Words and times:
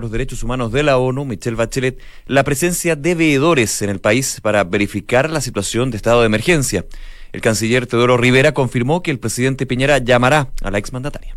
los 0.00 0.10
Derechos 0.10 0.42
Humanos 0.42 0.72
de 0.72 0.82
la 0.82 0.98
ONU, 0.98 1.24
Michelle 1.24 1.56
Bachelet, 1.56 1.98
la 2.26 2.44
presencia 2.44 2.96
de 2.96 3.14
veedores 3.14 3.82
en 3.82 3.90
el 3.90 4.00
país 4.00 4.40
para 4.42 4.64
verificar 4.64 5.30
la 5.30 5.40
situación 5.40 5.90
de 5.90 5.96
estado 5.96 6.20
de 6.20 6.26
emergencia. 6.26 6.86
El 7.32 7.40
canciller 7.40 7.86
Teodoro 7.86 8.16
Rivera 8.16 8.52
confirmó 8.52 9.02
que 9.02 9.10
el 9.10 9.18
presidente 9.18 9.66
Piñera 9.66 9.98
llamará 9.98 10.48
a 10.62 10.70
la 10.70 10.78
exmandataria. 10.78 11.36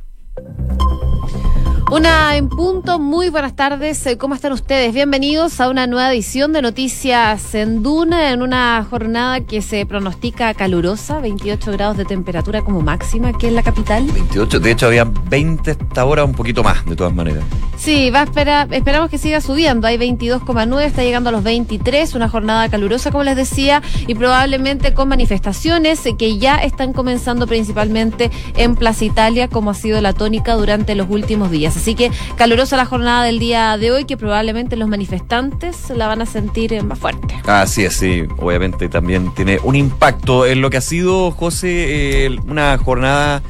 Una 1.91 2.35
en 2.35 2.49
punto, 2.49 2.97
muy 2.97 3.29
buenas 3.29 3.55
tardes. 3.55 4.05
Eh, 4.07 4.17
¿Cómo 4.17 4.33
están 4.33 4.51
ustedes? 4.51 4.93
Bienvenidos 4.93 5.61
a 5.61 5.69
una 5.69 5.85
nueva 5.85 6.11
edición 6.11 6.51
de 6.51 6.61
Noticias 6.61 7.53
en 7.53 7.83
Duna, 7.83 8.31
en 8.31 8.41
una 8.41 8.85
jornada 8.89 9.41
que 9.41 9.61
se 9.61 9.85
pronostica 9.85 10.53
calurosa, 10.55 11.19
28 11.19 11.71
grados 11.73 11.97
de 11.97 12.05
temperatura 12.05 12.61
como 12.61 12.81
máxima 12.81 13.29
aquí 13.29 13.45
en 13.45 13.55
la 13.55 13.61
capital. 13.61 14.05
28, 14.11 14.59
de 14.59 14.71
hecho 14.71 14.87
había 14.87 15.03
20 15.03 15.71
hasta 15.71 16.01
ahora, 16.01 16.25
un 16.25 16.33
poquito 16.33 16.63
más, 16.63 16.83
de 16.85 16.95
todas 16.95 17.13
maneras. 17.13 17.43
Sí, 17.77 18.11
va 18.11 18.21
a 18.21 18.23
esperar, 18.23 18.73
esperamos 18.73 19.09
que 19.09 19.17
siga 19.17 19.41
subiendo. 19.41 19.87
Hay 19.87 19.97
22,9, 19.97 20.85
está 20.85 21.03
llegando 21.03 21.29
a 21.29 21.31
los 21.31 21.43
23, 21.43 22.15
una 22.15 22.29
jornada 22.29 22.69
calurosa, 22.69 23.11
como 23.11 23.23
les 23.23 23.35
decía, 23.35 23.81
y 24.07 24.15
probablemente 24.15 24.93
con 24.93 25.09
manifestaciones 25.09 26.01
que 26.17 26.37
ya 26.37 26.55
están 26.57 26.93
comenzando 26.93 27.45
principalmente 27.45 28.31
en 28.55 28.75
Plaza 28.75 29.05
Italia, 29.05 29.47
como 29.47 29.71
ha 29.71 29.73
sido 29.73 29.99
la 30.01 30.13
tónica 30.13 30.53
durante 30.53 30.95
los 30.95 31.09
últimos 31.09 31.51
días. 31.51 31.75
Así 31.83 31.95
que 31.95 32.11
calurosa 32.37 32.77
la 32.77 32.85
jornada 32.85 33.25
del 33.25 33.39
día 33.39 33.77
de 33.77 33.91
hoy, 33.91 34.05
que 34.05 34.15
probablemente 34.15 34.77
los 34.77 34.87
manifestantes 34.87 35.89
la 35.89 36.07
van 36.07 36.21
a 36.21 36.25
sentir 36.25 36.81
más 36.81 36.97
fuerte. 36.97 37.35
Así 37.45 37.83
es, 37.83 37.95
sí. 37.95 38.23
Obviamente 38.37 38.87
también 38.87 39.33
tiene 39.33 39.59
un 39.61 39.75
impacto 39.75 40.45
en 40.45 40.61
lo 40.61 40.69
que 40.69 40.77
ha 40.77 40.81
sido, 40.81 41.31
José, 41.31 42.25
eh, 42.25 42.37
una 42.47 42.77
jornada 42.77 43.43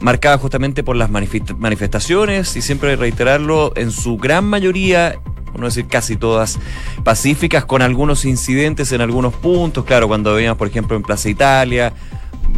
marcada 0.00 0.36
justamente 0.36 0.82
por 0.82 0.96
las 0.96 1.10
manifestaciones 1.10 2.56
y 2.56 2.60
siempre 2.60 2.96
reiterarlo, 2.96 3.72
en 3.76 3.92
su 3.92 4.16
gran 4.16 4.46
mayoría 4.46 5.20
no 5.56 5.66
decir 5.66 5.86
casi 5.86 6.16
todas 6.16 6.58
pacíficas, 7.04 7.64
con 7.64 7.82
algunos 7.82 8.24
incidentes 8.24 8.92
en 8.92 9.00
algunos 9.00 9.32
puntos, 9.32 9.84
claro, 9.84 10.08
cuando 10.08 10.34
veíamos, 10.34 10.58
por 10.58 10.68
ejemplo, 10.68 10.96
en 10.96 11.02
Plaza 11.02 11.28
Italia, 11.28 11.92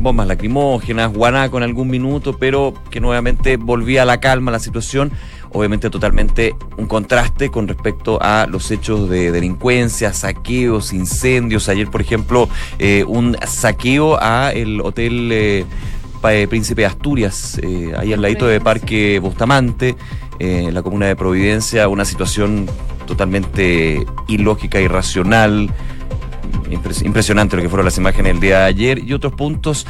bombas 0.00 0.26
lacrimógenas, 0.26 1.12
guanaco 1.12 1.56
en 1.58 1.62
algún 1.62 1.88
minuto, 1.88 2.36
pero 2.38 2.74
que 2.90 3.00
nuevamente 3.00 3.56
volvía 3.56 4.02
a 4.02 4.04
la 4.04 4.20
calma 4.20 4.50
la 4.50 4.58
situación. 4.58 5.12
Obviamente 5.50 5.88
totalmente 5.88 6.54
un 6.76 6.86
contraste 6.86 7.50
con 7.50 7.68
respecto 7.68 8.18
a 8.20 8.46
los 8.48 8.70
hechos 8.70 9.08
de 9.08 9.32
delincuencia, 9.32 10.12
saqueos, 10.12 10.92
incendios. 10.92 11.68
Ayer, 11.68 11.88
por 11.88 12.00
ejemplo, 12.00 12.48
eh, 12.78 13.04
un 13.06 13.36
saqueo 13.46 14.18
a 14.20 14.52
el 14.52 14.80
hotel 14.80 15.30
eh, 15.32 15.66
Príncipe 16.48 16.82
de 16.82 16.86
Asturias, 16.86 17.58
eh, 17.62 17.92
ahí 17.96 18.12
al 18.12 18.20
ladito 18.20 18.46
de 18.46 18.60
Parque 18.60 19.18
Bustamante, 19.20 19.96
en 20.40 20.74
la 20.74 20.82
comuna 20.82 21.06
de 21.06 21.16
Providencia, 21.16 21.88
una 21.88 22.04
situación 22.04 22.66
totalmente 23.06 24.04
ilógica, 24.28 24.80
irracional 24.80 25.70
impresionante 26.70 27.56
lo 27.56 27.62
que 27.62 27.68
fueron 27.68 27.84
las 27.84 27.98
imágenes 27.98 28.32
del 28.34 28.40
día 28.40 28.58
de 28.60 28.64
ayer 28.64 28.98
y 29.04 29.12
otros 29.12 29.32
puntos 29.32 29.86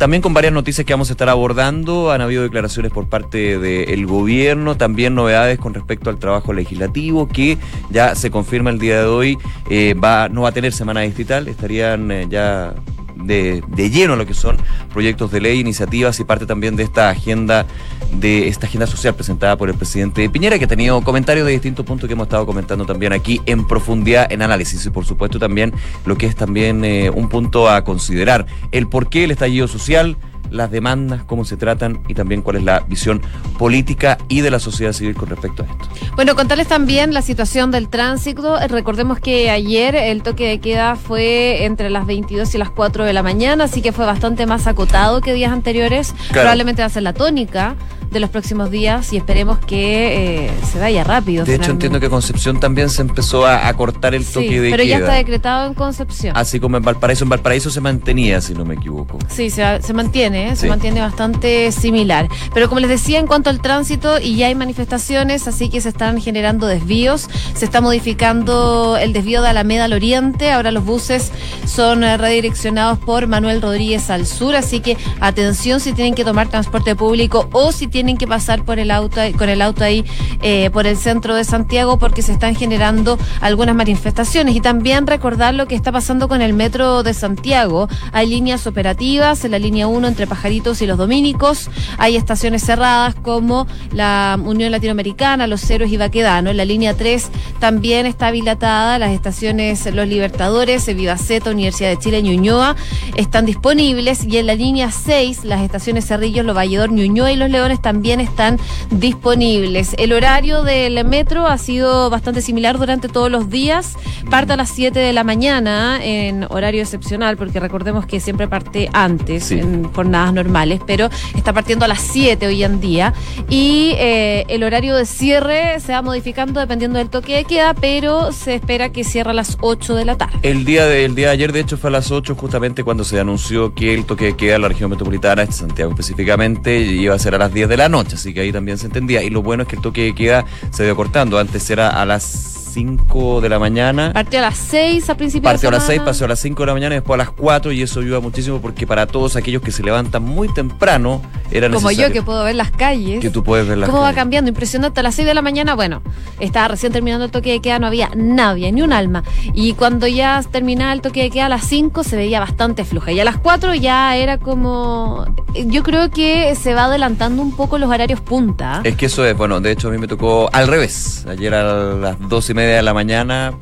también 0.00 0.22
con 0.22 0.32
varias 0.32 0.54
noticias 0.54 0.86
que 0.86 0.94
vamos 0.94 1.10
a 1.10 1.12
estar 1.12 1.28
abordando. 1.28 2.10
Han 2.10 2.22
habido 2.22 2.42
declaraciones 2.42 2.90
por 2.90 3.10
parte 3.10 3.58
del 3.58 4.06
gobierno, 4.06 4.74
también 4.74 5.14
novedades 5.14 5.58
con 5.58 5.74
respecto 5.74 6.08
al 6.08 6.18
trabajo 6.18 6.54
legislativo 6.54 7.28
que 7.28 7.58
ya 7.90 8.14
se 8.14 8.30
confirma 8.30 8.70
el 8.70 8.78
día 8.78 9.02
de 9.02 9.06
hoy. 9.06 9.38
Eh, 9.68 9.92
va, 9.92 10.30
no 10.30 10.40
va 10.40 10.48
a 10.48 10.52
tener 10.52 10.72
semana 10.72 11.02
digital, 11.02 11.48
estarían 11.48 12.10
eh, 12.10 12.26
ya 12.30 12.74
de, 13.22 13.62
de, 13.68 13.90
lleno 13.90 14.16
lo 14.16 14.26
que 14.26 14.34
son 14.34 14.56
proyectos 14.92 15.30
de 15.30 15.40
ley, 15.40 15.60
iniciativas 15.60 16.18
y 16.20 16.24
parte 16.24 16.46
también 16.46 16.76
de 16.76 16.82
esta 16.82 17.10
agenda 17.10 17.66
de 18.12 18.48
esta 18.48 18.66
agenda 18.66 18.86
social 18.86 19.14
presentada 19.14 19.56
por 19.56 19.68
el 19.68 19.76
presidente 19.76 20.28
Piñera, 20.28 20.58
que 20.58 20.64
ha 20.64 20.68
tenido 20.68 21.00
comentarios 21.02 21.46
de 21.46 21.52
distintos 21.52 21.86
puntos 21.86 22.08
que 22.08 22.14
hemos 22.14 22.26
estado 22.26 22.44
comentando 22.46 22.84
también 22.84 23.12
aquí 23.12 23.40
en 23.46 23.66
profundidad, 23.66 24.30
en 24.32 24.42
análisis 24.42 24.84
y 24.84 24.90
por 24.90 25.04
supuesto 25.04 25.38
también 25.38 25.72
lo 26.04 26.16
que 26.16 26.26
es 26.26 26.34
también 26.34 26.84
eh, 26.84 27.10
un 27.10 27.28
punto 27.28 27.68
a 27.68 27.84
considerar, 27.84 28.46
el 28.72 28.88
por 28.88 29.08
qué 29.08 29.24
el 29.24 29.30
estallido 29.30 29.68
social, 29.68 30.16
las 30.50 30.70
demandas, 30.70 31.22
cómo 31.24 31.44
se 31.44 31.56
tratan 31.56 32.02
y 32.08 32.14
también 32.14 32.42
cuál 32.42 32.56
es 32.56 32.64
la 32.64 32.80
visión 32.80 33.22
política 33.58 34.18
y 34.28 34.40
de 34.40 34.50
la 34.50 34.58
sociedad 34.58 34.92
civil 34.92 35.14
con 35.14 35.28
respecto 35.28 35.62
a 35.62 35.66
esto. 35.66 35.88
Bueno, 36.16 36.34
contarles 36.34 36.68
también 36.68 37.14
la 37.14 37.22
situación 37.22 37.70
del 37.70 37.88
tránsito. 37.88 38.58
Recordemos 38.68 39.20
que 39.20 39.50
ayer 39.50 39.94
el 39.94 40.22
toque 40.22 40.48
de 40.48 40.60
queda 40.60 40.96
fue 40.96 41.64
entre 41.64 41.90
las 41.90 42.06
22 42.06 42.54
y 42.54 42.58
las 42.58 42.70
4 42.70 43.04
de 43.04 43.12
la 43.12 43.22
mañana, 43.22 43.64
así 43.64 43.82
que 43.82 43.92
fue 43.92 44.06
bastante 44.06 44.46
más 44.46 44.66
acotado 44.66 45.20
que 45.20 45.32
días 45.32 45.52
anteriores. 45.52 46.14
Probablemente 46.32 46.82
va 46.82 46.86
a 46.86 46.90
ser 46.90 47.02
la 47.02 47.12
tónica 47.12 47.76
de 48.10 48.20
los 48.20 48.30
próximos 48.30 48.70
días 48.70 49.12
y 49.12 49.16
esperemos 49.16 49.58
que 49.58 50.46
eh, 50.46 50.50
se 50.70 50.78
vaya 50.78 51.04
rápido. 51.04 51.44
De 51.44 51.54
hecho, 51.54 51.70
entiendo 51.70 52.00
que 52.00 52.10
Concepción 52.10 52.58
también 52.58 52.90
se 52.90 53.02
empezó 53.02 53.46
a, 53.46 53.72
cortar 53.74 54.14
el 54.14 54.26
toque 54.26 54.60
de 54.60 54.68
queda. 54.68 54.76
Pero 54.76 54.82
ya 54.82 54.98
está 54.98 55.12
decretado 55.14 55.68
en 55.68 55.74
Concepción. 55.74 56.36
Así 56.36 56.58
como 56.58 56.76
en 56.76 56.82
Valparaíso. 56.82 57.24
En 57.24 57.30
Valparaíso 57.30 57.70
se 57.70 57.80
mantenía, 57.80 58.40
si 58.40 58.52
no 58.52 58.64
me 58.64 58.74
equivoco. 58.74 59.18
Sí, 59.28 59.48
se, 59.50 59.80
se 59.80 59.92
mantiene, 59.92 60.50
¿eh? 60.50 60.56
se 60.56 60.68
mantiene 60.68 61.00
bastante 61.00 61.70
similar. 61.72 62.28
Pero 62.52 62.68
como 62.68 62.80
les 62.80 62.90
decía, 62.90 63.20
en 63.20 63.26
cuanto 63.26 63.48
al 63.48 63.60
tránsito, 63.60 64.18
y 64.20 64.36
ya 64.36 64.48
hay 64.48 64.54
manifestaciones, 64.54 65.46
así 65.46 65.68
que 65.68 65.80
se 65.80 65.88
están 65.88 66.20
generando 66.20 66.66
desvíos. 66.66 67.28
Se 67.54 67.64
está 67.64 67.80
modificando 67.80 68.96
el 68.96 69.12
desvío 69.12 69.42
de 69.42 69.48
Alameda 69.48 69.84
al 69.84 69.92
oriente. 69.92 70.50
Ahora 70.50 70.72
los 70.72 70.84
buses 70.84 71.30
son 71.64 72.02
eh, 72.02 72.16
redireccionados 72.16 72.98
por 72.98 73.28
Manuel 73.28 73.62
Rodríguez 73.62 74.10
al 74.10 74.26
sur, 74.26 74.56
así 74.56 74.80
que 74.80 74.96
atención 75.20 75.80
si 75.80 75.92
tienen 75.92 76.14
que 76.14 76.24
tomar 76.24 76.48
transporte 76.48 76.96
público 76.96 77.48
o 77.52 77.70
si 77.72 77.86
tienen 77.86 77.99
tienen 78.00 78.16
que 78.16 78.26
pasar 78.26 78.64
por 78.64 78.78
el 78.78 78.90
auto, 78.90 79.20
con 79.36 79.50
el 79.50 79.60
auto 79.60 79.84
ahí 79.84 80.06
eh, 80.40 80.70
por 80.72 80.86
el 80.86 80.96
centro 80.96 81.34
de 81.34 81.44
Santiago 81.44 81.98
porque 81.98 82.22
se 82.22 82.32
están 82.32 82.54
generando 82.54 83.18
algunas 83.42 83.74
manifestaciones. 83.74 84.56
Y 84.56 84.62
también 84.62 85.06
recordar 85.06 85.52
lo 85.54 85.66
que 85.66 85.74
está 85.74 85.92
pasando 85.92 86.26
con 86.26 86.40
el 86.40 86.54
metro 86.54 87.02
de 87.02 87.12
Santiago. 87.12 87.90
Hay 88.12 88.26
líneas 88.26 88.66
operativas 88.66 89.44
en 89.44 89.50
la 89.50 89.58
línea 89.58 89.86
1 89.86 90.08
entre 90.08 90.26
Pajaritos 90.26 90.80
y 90.80 90.86
los 90.86 90.96
Dominicos. 90.96 91.68
Hay 91.98 92.16
estaciones 92.16 92.64
cerradas 92.64 93.14
como 93.16 93.66
la 93.92 94.38
Unión 94.42 94.72
Latinoamericana, 94.72 95.46
Los 95.46 95.60
Ceros 95.60 95.90
y 95.90 95.98
Baquedano. 95.98 96.48
En 96.48 96.56
la 96.56 96.64
línea 96.64 96.96
3 96.96 97.28
también 97.58 98.06
está 98.06 98.28
habilitada 98.28 98.98
las 98.98 99.10
estaciones 99.10 99.84
Los 99.94 100.08
Libertadores, 100.08 100.86
Vivaceta, 100.86 101.50
Universidad 101.50 101.90
de 101.90 101.98
Chile, 101.98 102.22
Ñuñoa 102.22 102.76
están 103.16 103.44
disponibles. 103.44 104.24
Y 104.24 104.38
en 104.38 104.46
la 104.46 104.54
línea 104.54 104.90
6 104.90 105.44
las 105.44 105.60
estaciones 105.60 106.06
Cerrillos, 106.06 106.46
Los 106.46 106.56
Valledor, 106.56 106.90
Ñuñoa 106.90 107.30
y 107.30 107.36
Los 107.36 107.50
Leones 107.50 107.82
también 107.82 107.89
están 108.20 108.58
disponibles. 108.90 109.94
El 109.98 110.12
horario 110.12 110.62
del 110.62 111.04
metro 111.04 111.46
ha 111.46 111.58
sido 111.58 112.08
bastante 112.08 112.40
similar 112.40 112.78
durante 112.78 113.08
todos 113.08 113.30
los 113.30 113.50
días. 113.50 113.96
Parte 114.30 114.52
a 114.52 114.56
las 114.56 114.70
7 114.70 114.98
de 114.98 115.12
la 115.12 115.24
mañana 115.24 115.98
en 116.02 116.44
horario 116.50 116.82
excepcional, 116.82 117.36
porque 117.36 117.58
recordemos 117.58 118.06
que 118.06 118.20
siempre 118.20 118.48
parte 118.48 118.88
antes 118.92 119.50
en 119.50 119.92
jornadas 119.92 120.32
normales, 120.32 120.80
pero 120.86 121.08
está 121.34 121.52
partiendo 121.52 121.84
a 121.84 121.88
las 121.88 122.00
7 122.00 122.46
hoy 122.46 122.62
en 122.62 122.80
día. 122.80 123.12
Y 123.48 123.92
eh, 123.96 124.44
el 124.48 124.62
horario 124.62 124.94
de 124.94 125.06
cierre 125.06 125.80
se 125.80 125.92
va 125.92 126.02
modificando 126.02 126.60
dependiendo 126.60 126.98
del 126.98 127.10
toque 127.10 127.36
de 127.36 127.44
queda, 127.44 127.74
pero 127.74 128.32
se 128.32 128.54
espera 128.54 128.90
que 128.90 129.04
cierre 129.04 129.30
a 129.30 129.34
las 129.34 129.58
8 129.60 129.94
de 129.96 130.04
la 130.04 130.16
tarde. 130.16 130.38
El 130.42 130.64
día 130.64 130.86
de, 130.86 131.08
día 131.08 131.26
de 131.28 131.32
ayer, 131.32 131.52
de 131.52 131.60
hecho, 131.60 131.76
fue 131.76 131.88
a 131.88 131.92
las 131.92 132.10
8 132.10 132.36
justamente 132.36 132.84
cuando 132.84 133.04
se 133.04 133.18
anunció 133.18 133.74
que 133.74 133.94
el 133.94 134.04
toque 134.04 134.26
de 134.26 134.36
queda 134.36 134.56
en 134.56 134.62
la 134.62 134.68
región 134.68 134.90
metropolitana, 134.90 135.50
Santiago 135.50 135.90
específicamente, 135.90 136.78
iba 136.78 137.14
a 137.14 137.18
ser 137.18 137.34
a 137.34 137.38
las 137.38 137.52
10 137.52 137.68
de 137.68 137.76
la 137.76 137.79
noche, 137.88 138.16
así 138.16 138.34
que 138.34 138.40
ahí 138.40 138.52
también 138.52 138.78
se 138.78 138.86
entendía. 138.86 139.22
Y 139.22 139.30
lo 139.30 139.42
bueno 139.42 139.62
es 139.62 139.68
que 139.68 139.76
el 139.76 139.82
toque 139.82 140.02
de 140.02 140.14
queda 140.14 140.44
se 140.70 140.84
dio 140.84 140.96
cortando. 140.96 141.38
Antes 141.38 141.68
era 141.70 141.88
a 142.00 142.04
las 142.04 142.59
5 142.72 143.40
de 143.40 143.48
la 143.48 143.58
mañana. 143.58 144.12
Partió 144.12 144.38
a 144.38 144.42
las 144.42 144.56
6 144.56 145.10
a 145.10 145.16
principios 145.16 145.52
Partió 145.52 145.68
a 145.68 145.72
las 145.72 145.86
6, 145.86 146.02
pasó 146.04 146.24
a 146.24 146.28
las 146.28 146.40
5 146.40 146.62
de 146.62 146.66
la 146.66 146.72
mañana 146.72 146.94
y 146.94 146.98
después 146.98 147.14
a 147.14 147.24
las 147.24 147.30
4 147.30 147.72
y 147.72 147.82
eso 147.82 148.00
ayuda 148.00 148.20
muchísimo 148.20 148.60
porque 148.60 148.86
para 148.86 149.06
todos 149.06 149.36
aquellos 149.36 149.62
que 149.62 149.72
se 149.72 149.82
levantan 149.82 150.22
muy 150.22 150.52
temprano 150.52 151.22
era 151.50 151.68
Como 151.70 151.90
yo 151.90 152.12
que 152.12 152.22
puedo 152.22 152.44
ver 152.44 152.54
las 152.54 152.70
calles. 152.70 153.20
Que 153.20 153.30
tú 153.30 153.42
puedes 153.42 153.66
ver 153.66 153.78
las 153.78 153.88
¿Cómo 153.88 154.02
va 154.02 154.12
cambiando? 154.12 154.48
Impresionante. 154.48 155.00
A 155.00 155.02
las 155.02 155.14
6 155.14 155.26
de 155.26 155.34
la 155.34 155.42
mañana, 155.42 155.74
bueno, 155.74 156.02
estaba 156.38 156.68
recién 156.68 156.92
terminando 156.92 157.24
el 157.24 157.30
toque 157.30 157.50
de 157.50 157.60
queda, 157.60 157.78
no 157.78 157.86
había 157.86 158.10
nadie, 158.14 158.70
ni 158.72 158.82
un 158.82 158.92
alma. 158.92 159.24
Y 159.54 159.74
cuando 159.74 160.06
ya 160.06 160.42
terminaba 160.50 160.92
el 160.92 161.00
toque 161.00 161.22
de 161.22 161.30
queda 161.30 161.46
a 161.46 161.48
las 161.48 161.64
5 161.64 162.04
se 162.04 162.16
veía 162.16 162.40
bastante 162.40 162.84
fluja. 162.84 163.12
Y 163.12 163.20
a 163.20 163.24
las 163.24 163.38
4 163.38 163.74
ya 163.74 164.16
era 164.16 164.38
como... 164.38 165.26
Yo 165.66 165.82
creo 165.82 166.10
que 166.10 166.54
se 166.54 166.74
va 166.74 166.84
adelantando 166.84 167.42
un 167.42 167.56
poco 167.56 167.78
los 167.78 167.90
horarios 167.90 168.20
punta. 168.20 168.80
Es 168.84 168.94
que 168.96 169.06
eso 169.06 169.24
es, 169.24 169.36
bueno, 169.36 169.60
de 169.60 169.72
hecho 169.72 169.88
a 169.88 169.90
mí 169.90 169.98
me 169.98 170.06
tocó 170.06 170.48
al 170.52 170.68
revés. 170.68 171.26
Ayer 171.28 171.52
a 171.54 171.94
las 171.94 172.16
2 172.28 172.50
y 172.50 172.54
media 172.54 172.59
de 172.62 172.82
la 172.82 172.94
mañana, 172.94 173.54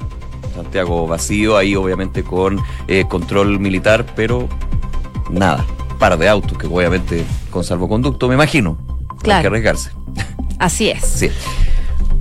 Santiago 0.55 1.07
vacío, 1.07 1.57
ahí 1.57 1.77
obviamente 1.77 2.23
con 2.23 2.61
eh, 2.87 3.05
control 3.09 3.59
militar, 3.61 4.05
pero 4.17 4.49
nada, 5.31 5.65
par 5.99 6.19
de 6.19 6.29
autos 6.29 6.59
que 6.59 6.67
obviamente 6.67 7.25
con 7.51 7.65
salvoconducto, 7.65 8.29
me 8.29 8.35
imagino. 8.35 8.79
Claro. 9.23 9.39
Hay 9.39 9.43
que 9.43 9.49
arriesgarse. 9.49 9.91
Así 10.59 10.91
es. 10.91 11.05
Sí. 11.05 11.31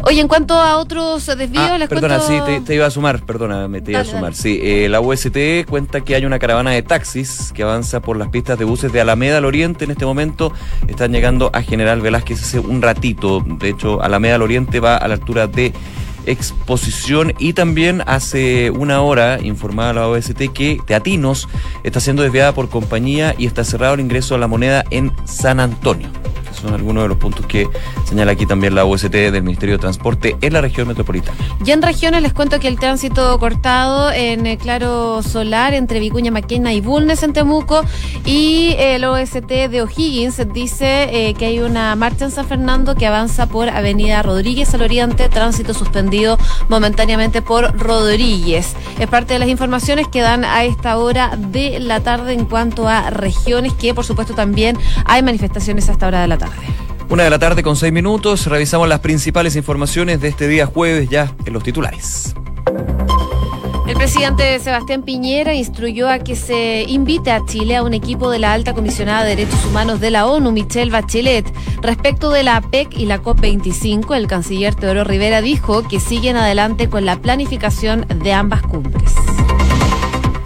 Oye, 0.04 0.22
en 0.22 0.28
cuanto 0.28 0.54
a 0.54 0.78
otros 0.78 1.26
desvíos, 1.26 1.70
ah, 1.70 1.78
les 1.78 1.90
perdona, 1.90 2.20
cuento... 2.20 2.46
sí, 2.46 2.62
te, 2.64 2.76
iba 2.76 2.86
a 2.86 2.92
sumar, 2.92 3.26
perdona, 3.26 3.68
me 3.68 3.82
te 3.82 3.92
iba 3.92 4.02
a 4.02 4.06
sumar. 4.06 4.36
Sí, 4.36 4.60
eh, 4.62 4.88
la 4.90 5.02
UST 5.02 5.66
cuenta 5.68 6.02
que 6.02 6.16
hay 6.16 6.26
una 6.26 6.40
caravana 6.40 6.72
de 6.72 6.84
taxis 6.84 7.52
que 7.54 7.64
avanza 7.64 8.00
por 8.00 8.16
las 8.16 8.30
pistas 8.30 8.60
de 8.60 8.66
buses 8.66 8.94
de 8.94 9.02
Alameda 9.02 9.40
al 9.40 9.46
Oriente 9.46 9.86
en 9.86 9.92
este 9.92 10.06
momento. 10.06 10.54
Están 10.88 11.12
llegando 11.12 11.50
a 11.52 11.62
General 11.62 12.00
Velázquez 12.00 12.42
hace 12.42 12.60
un 12.60 12.82
ratito. 12.82 13.42
De 13.42 13.70
hecho, 13.70 14.02
Alameda 14.02 14.36
al 14.36 14.44
Oriente 14.44 14.80
va 14.80 14.98
a 14.98 15.08
la 15.08 15.16
altura 15.16 15.48
de 15.48 15.74
exposición 16.28 17.34
y 17.40 17.54
también 17.54 18.04
hace 18.06 18.70
una 18.70 19.02
hora 19.02 19.40
informaba 19.42 19.94
la 19.94 20.08
OST 20.08 20.52
que 20.54 20.80
Teatinos 20.86 21.48
está 21.84 22.00
siendo 22.00 22.22
desviada 22.22 22.54
por 22.54 22.70
compañía 22.70 23.34
y 23.38 23.48
está 23.48 23.64
cerrado 23.64 23.96
el 23.96 24.02
ingreso 24.02 24.36
a 24.36 24.38
la 24.38 24.48
moneda 24.48 24.84
en 24.92 25.12
San 25.26 25.60
Antonio 25.60 26.10
son 26.58 26.74
algunos 26.74 27.04
de 27.04 27.10
los 27.10 27.18
puntos 27.18 27.46
que 27.46 27.68
señala 28.06 28.32
aquí 28.32 28.46
también 28.46 28.76
la 28.76 28.86
UST 28.86 29.12
del 29.12 29.44
Ministerio 29.44 29.76
de 29.76 29.80
Transporte 29.80 30.36
en 30.42 30.54
la 30.54 30.62
región 30.62 30.88
metropolitana. 30.88 31.38
Ya 31.62 31.74
en 31.74 31.82
regiones 31.82 32.22
les 32.22 32.34
cuento 32.34 32.60
que 32.60 32.68
el 32.68 32.80
tránsito 32.80 33.38
cortado 33.40 34.12
en 34.12 34.46
eh, 34.46 34.58
Claro 34.58 35.22
Solar 35.24 35.74
entre 35.74 36.00
Vicuña 36.00 36.32
Maquena 36.32 36.74
y 36.74 36.82
Bulnes 36.82 37.24
en 37.24 37.34
Temuco 37.34 37.84
y 38.26 38.76
el 38.78 39.04
OST 39.04 39.48
de 39.70 39.82
O'Higgins 39.82 40.42
dice 40.54 41.10
eh, 41.12 41.34
que 41.34 41.46
hay 41.46 41.60
una 41.60 41.96
marcha 41.96 42.26
en 42.26 42.32
San 42.32 42.48
Fernando 42.48 42.96
que 42.96 43.08
avanza 43.08 43.48
por 43.48 43.70
Avenida 43.70 44.22
Rodríguez 44.24 44.74
al 44.74 44.82
oriente, 44.82 45.30
tránsito 45.30 45.74
suspendido 45.74 46.38
momentáneamente 46.70 47.42
por 47.42 47.78
Rodríguez. 47.78 48.76
Es 49.00 49.08
parte 49.08 49.34
de 49.34 49.40
las 49.40 49.50
informaciones 49.50 50.08
que 50.08 50.22
dan 50.22 50.46
a 50.46 50.64
esta 50.64 50.98
hora 50.98 51.38
de 51.38 51.80
la 51.80 52.00
tarde 52.02 52.34
en 52.34 52.46
cuanto 52.46 52.88
a 52.88 53.10
regiones 53.10 53.74
que 53.74 53.94
por 53.94 54.06
supuesto 54.06 54.34
también 54.34 54.78
hay 55.06 55.22
manifestaciones 55.24 55.90
a 55.90 55.92
esta 55.92 56.08
hora 56.08 56.22
de 56.22 56.28
la 56.28 56.38
tarde. 56.38 56.47
Una 57.10 57.24
de 57.24 57.30
la 57.30 57.40
tarde 57.40 57.64
con 57.64 57.76
seis 57.76 57.94
minutos, 57.94 58.48
revisamos 58.48 58.88
las 58.90 59.00
principales 59.00 59.56
informaciones 59.56 60.20
de 60.20 60.28
este 60.28 60.48
día 60.48 60.66
jueves 60.66 61.10
ya 61.10 61.34
en 61.46 61.54
los 61.54 61.64
titulares. 61.64 62.36
El 63.88 63.96
presidente 63.96 64.60
Sebastián 64.60 65.04
Piñera 65.04 65.54
instruyó 65.54 66.10
a 66.10 66.20
que 66.20 66.36
se 66.36 66.84
invite 66.84 67.32
a 67.32 67.46
Chile 67.46 67.78
a 67.78 67.84
un 67.84 67.94
equipo 67.94 68.30
de 68.30 68.38
la 68.38 68.52
alta 68.52 68.74
comisionada 68.74 69.24
de 69.24 69.38
derechos 69.38 69.64
humanos 69.64 70.02
de 70.02 70.12
la 70.12 70.28
ONU, 70.28 70.52
Michelle 70.52 70.92
Bachelet. 70.92 71.46
Respecto 71.82 72.30
de 72.30 72.44
la 72.44 72.58
APEC 72.58 72.98
y 72.98 73.06
la 73.06 73.22
COP25, 73.22 74.14
el 74.18 74.28
canciller 74.28 74.76
Teodoro 74.76 75.06
Rivera 75.06 75.42
dijo 75.42 75.88
que 75.88 76.02
siguen 76.02 76.36
adelante 76.36 76.90
con 76.90 77.06
la 77.06 77.22
planificación 77.22 78.06
de 78.22 78.34
ambas 78.34 78.62
cumbres. 78.64 79.14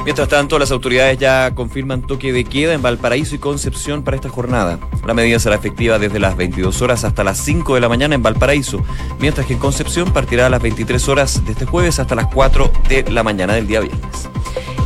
Mientras 0.04 0.30
tanto, 0.30 0.58
las 0.58 0.72
autoridades 0.72 1.20
ya 1.20 1.54
confirman 1.54 2.02
toque 2.02 2.34
de 2.34 2.44
queda 2.44 2.74
en 2.74 2.82
Valparaíso 2.82 3.36
y 3.36 3.38
Concepción 3.38 4.04
para 4.04 4.16
esta 4.16 4.30
jornada. 4.30 4.80
La 5.06 5.14
medida 5.14 5.38
será 5.38 5.56
efectiva 5.56 6.00
desde 6.00 6.20
las 6.20 6.36
22 6.36 6.82
horas 6.82 7.04
hasta 7.04 7.24
las 7.24 7.38
5 7.38 7.76
de 7.76 7.82
la 7.82 7.90
mañana 7.90 8.16
en 8.16 8.24
Valparaíso, 8.24 8.84
mientras 9.20 9.46
que 9.46 9.54
en 9.54 9.60
Concepción 9.60 10.12
partirá 10.12 10.48
a 10.48 10.50
las 10.50 10.62
23 10.62 11.08
horas 11.08 11.46
de 11.46 11.52
este 11.52 11.66
jueves 11.66 12.00
hasta 12.00 12.16
las 12.16 12.28
4 12.34 12.72
de 12.90 13.12
la 13.12 13.22
mañana 13.22 13.54
del 13.54 13.68
día 13.68 13.82
viernes. 13.82 14.28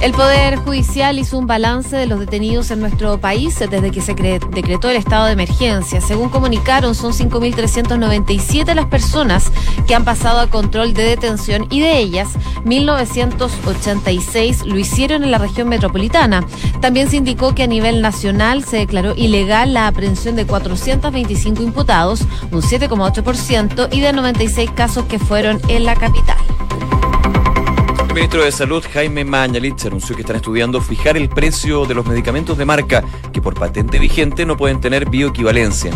El 0.02 0.12
Poder 0.12 0.58
Judicial 0.58 1.18
hizo 1.18 1.38
un 1.38 1.48
balance 1.48 1.96
de 1.96 2.06
los 2.06 2.20
detenidos 2.20 2.70
en 2.70 2.82
nuestro 2.82 3.18
país 3.18 3.58
desde 3.58 3.92
que 3.92 4.02
se 4.02 4.14
decretó 4.14 4.90
el 4.90 4.98
estado 4.98 5.26
de 5.26 5.32
emergencia. 5.32 6.02
Según 6.02 6.30
comunicaron, 6.30 6.94
son 6.94 7.14
5.397 7.14 8.76
las 8.76 8.86
personas 8.86 9.52
que 9.88 9.96
han 9.96 10.04
pasado 10.04 10.42
a 10.42 10.48
control 10.48 10.94
de 10.94 11.04
detención 11.04 11.66
y 11.72 11.80
de 11.80 11.98
ellas, 11.98 12.28
1.986 12.66 14.66
lo 14.66 14.78
hicieron 14.78 15.05
en 15.12 15.32
la 15.32 15.38
región 15.38 15.70
metropolitana. 15.70 16.46
También 16.82 17.10
se 17.10 17.18
indicó 17.18 17.56
que 17.56 17.64
a 17.64 17.68
nivel 17.68 18.02
nacional 18.02 18.64
se 18.64 18.78
declaró 18.78 19.14
ilegal 19.16 19.74
la 19.74 19.88
aprehensión 19.88 20.36
de 20.36 20.46
425 20.46 21.64
imputados, 21.64 22.22
un 22.52 22.62
7,8%, 22.62 23.90
y 23.92 24.02
de 24.02 24.14
96 24.14 24.72
casos 24.72 25.06
que 25.06 25.20
fueron 25.20 25.62
en 25.68 25.86
la 25.86 25.96
capital. 25.96 26.38
El 28.08 28.14
ministro 28.14 28.44
de 28.46 28.52
Salud, 28.52 28.84
Jaime 28.94 29.26
Mañalich, 29.26 29.86
anunció 29.86 30.16
que 30.16 30.22
están 30.22 30.38
estudiando 30.38 30.80
fijar 30.80 31.18
el 31.18 31.28
precio 31.28 31.86
de 31.86 31.96
los 31.96 32.06
medicamentos 32.06 32.58
de 32.58 32.64
marca 32.64 33.04
que 33.34 33.42
por 33.42 33.56
patente 33.56 34.00
vigente 34.00 34.46
no 34.46 34.56
pueden 34.56 34.80
tener 34.80 35.10
bioequivalencia. 35.10 35.92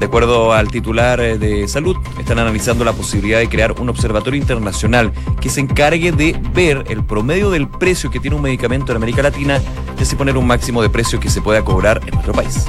De 0.00 0.06
acuerdo 0.06 0.54
al 0.54 0.70
titular 0.70 1.20
eh, 1.20 1.36
de 1.36 1.68
salud, 1.68 1.94
están 2.18 2.38
analizando 2.38 2.86
la 2.86 2.94
posibilidad 2.94 3.38
de 3.38 3.50
crear 3.50 3.78
un 3.78 3.90
observatorio 3.90 4.40
internacional 4.40 5.12
que 5.42 5.50
se 5.50 5.60
encargue 5.60 6.10
de 6.10 6.40
ver 6.54 6.86
el 6.88 7.04
promedio 7.04 7.50
del 7.50 7.68
precio 7.68 8.10
que 8.10 8.18
tiene 8.18 8.34
un 8.34 8.40
medicamento 8.40 8.92
en 8.92 8.96
América 8.96 9.20
Latina 9.20 9.60
y 9.98 10.02
así 10.02 10.16
poner 10.16 10.38
un 10.38 10.46
máximo 10.46 10.80
de 10.80 10.88
precio 10.88 11.20
que 11.20 11.28
se 11.28 11.42
pueda 11.42 11.62
cobrar 11.66 12.00
en 12.06 12.14
nuestro 12.14 12.32
país. 12.32 12.64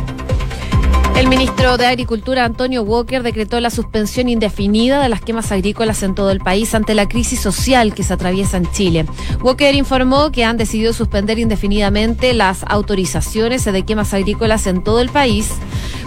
El 1.16 1.30
ministro 1.30 1.78
de 1.78 1.86
Agricultura, 1.86 2.44
Antonio 2.44 2.83
Walker, 2.83 3.24
decretó 3.24 3.62
la 3.62 3.69
suspensión 3.69 4.28
indefinida 4.28 5.01
de 5.01 5.07
las 5.07 5.22
quemas 5.22 5.54
agrícolas 5.54 6.04
en 6.04 6.16
todo 6.16 6.31
el 6.31 6.39
país 6.39 6.75
ante 6.75 6.95
la 6.95 7.07
crisis 7.07 7.39
social 7.39 7.94
que 7.94 8.04
se 8.04 8.13
atraviesa 8.13 8.57
en 8.57 8.69
Chile. 8.72 9.06
Walker 9.42 9.74
informó 9.74 10.33
que 10.33 10.44
han 10.44 10.57
decidido 10.57 10.92
suspender 10.92 11.39
indefinidamente 11.39 12.33
las 12.33 12.66
autorizaciones 12.68 13.63
de 13.63 13.86
quemas 13.86 14.13
agrícolas 14.13 14.68
en 14.68 14.83
todo 14.83 15.00
el 15.00 15.10
país 15.10 15.54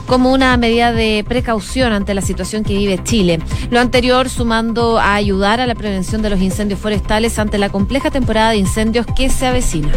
como 0.06 0.32
una 0.32 0.56
medida 0.56 0.92
de 0.92 1.24
precaución 1.26 1.92
ante 1.92 2.14
la 2.14 2.22
situación 2.22 2.64
que 2.64 2.76
vive 2.76 3.02
Chile. 3.02 3.40
Lo 3.70 3.80
anterior 3.80 4.28
sumando 4.28 4.98
a 4.98 5.14
ayudar 5.14 5.60
a 5.60 5.66
la 5.66 5.74
prevención 5.74 6.22
de 6.22 6.30
los 6.30 6.40
incendios 6.40 6.80
forestales 6.80 7.38
ante 7.38 7.58
la 7.58 7.68
compleja 7.68 8.10
temporada 8.10 8.50
de 8.50 8.56
incendios 8.56 9.06
que 9.16 9.30
se 9.30 9.46
avecina. 9.46 9.92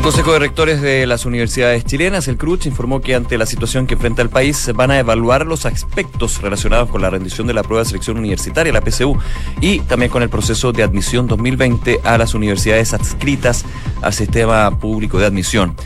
El 0.00 0.04
Consejo 0.04 0.32
de 0.32 0.38
Rectores 0.38 0.80
de 0.80 1.06
las 1.06 1.26
Universidades 1.26 1.84
Chilenas, 1.84 2.26
el 2.26 2.38
CRUCH, 2.38 2.64
informó 2.64 3.02
que 3.02 3.14
ante 3.14 3.36
la 3.36 3.44
situación 3.44 3.86
que 3.86 3.92
enfrenta 3.92 4.22
el 4.22 4.30
país 4.30 4.70
van 4.74 4.90
a 4.90 4.98
evaluar 4.98 5.44
los 5.44 5.66
aspectos 5.66 6.40
relacionados 6.40 6.88
con 6.88 7.02
la 7.02 7.10
rendición 7.10 7.46
de 7.46 7.52
la 7.52 7.62
prueba 7.62 7.82
de 7.82 7.90
selección 7.90 8.16
universitaria, 8.16 8.72
la 8.72 8.80
PSU, 8.80 9.18
y 9.60 9.80
también 9.80 10.10
con 10.10 10.22
el 10.22 10.30
proceso 10.30 10.72
de 10.72 10.84
admisión 10.84 11.26
2020 11.26 12.00
a 12.02 12.16
las 12.16 12.32
universidades 12.32 12.94
adscritas 12.94 13.66
al 14.00 14.14
sistema 14.14 14.70
público 14.78 15.18
de 15.18 15.26
admisión. 15.26 15.76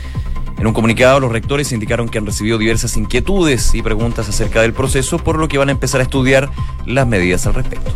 En 0.57 0.67
un 0.67 0.73
comunicado, 0.73 1.19
los 1.19 1.31
rectores 1.31 1.71
indicaron 1.71 2.07
que 2.07 2.17
han 2.17 2.25
recibido 2.25 2.57
diversas 2.57 2.95
inquietudes 2.97 3.75
y 3.75 3.81
preguntas 3.81 4.29
acerca 4.29 4.61
del 4.61 4.73
proceso, 4.73 5.17
por 5.17 5.37
lo 5.37 5.47
que 5.47 5.57
van 5.57 5.69
a 5.69 5.71
empezar 5.73 5.99
a 5.99 6.03
estudiar 6.03 6.49
las 6.85 7.05
medidas 7.05 7.45
al 7.45 7.55
respecto. 7.55 7.91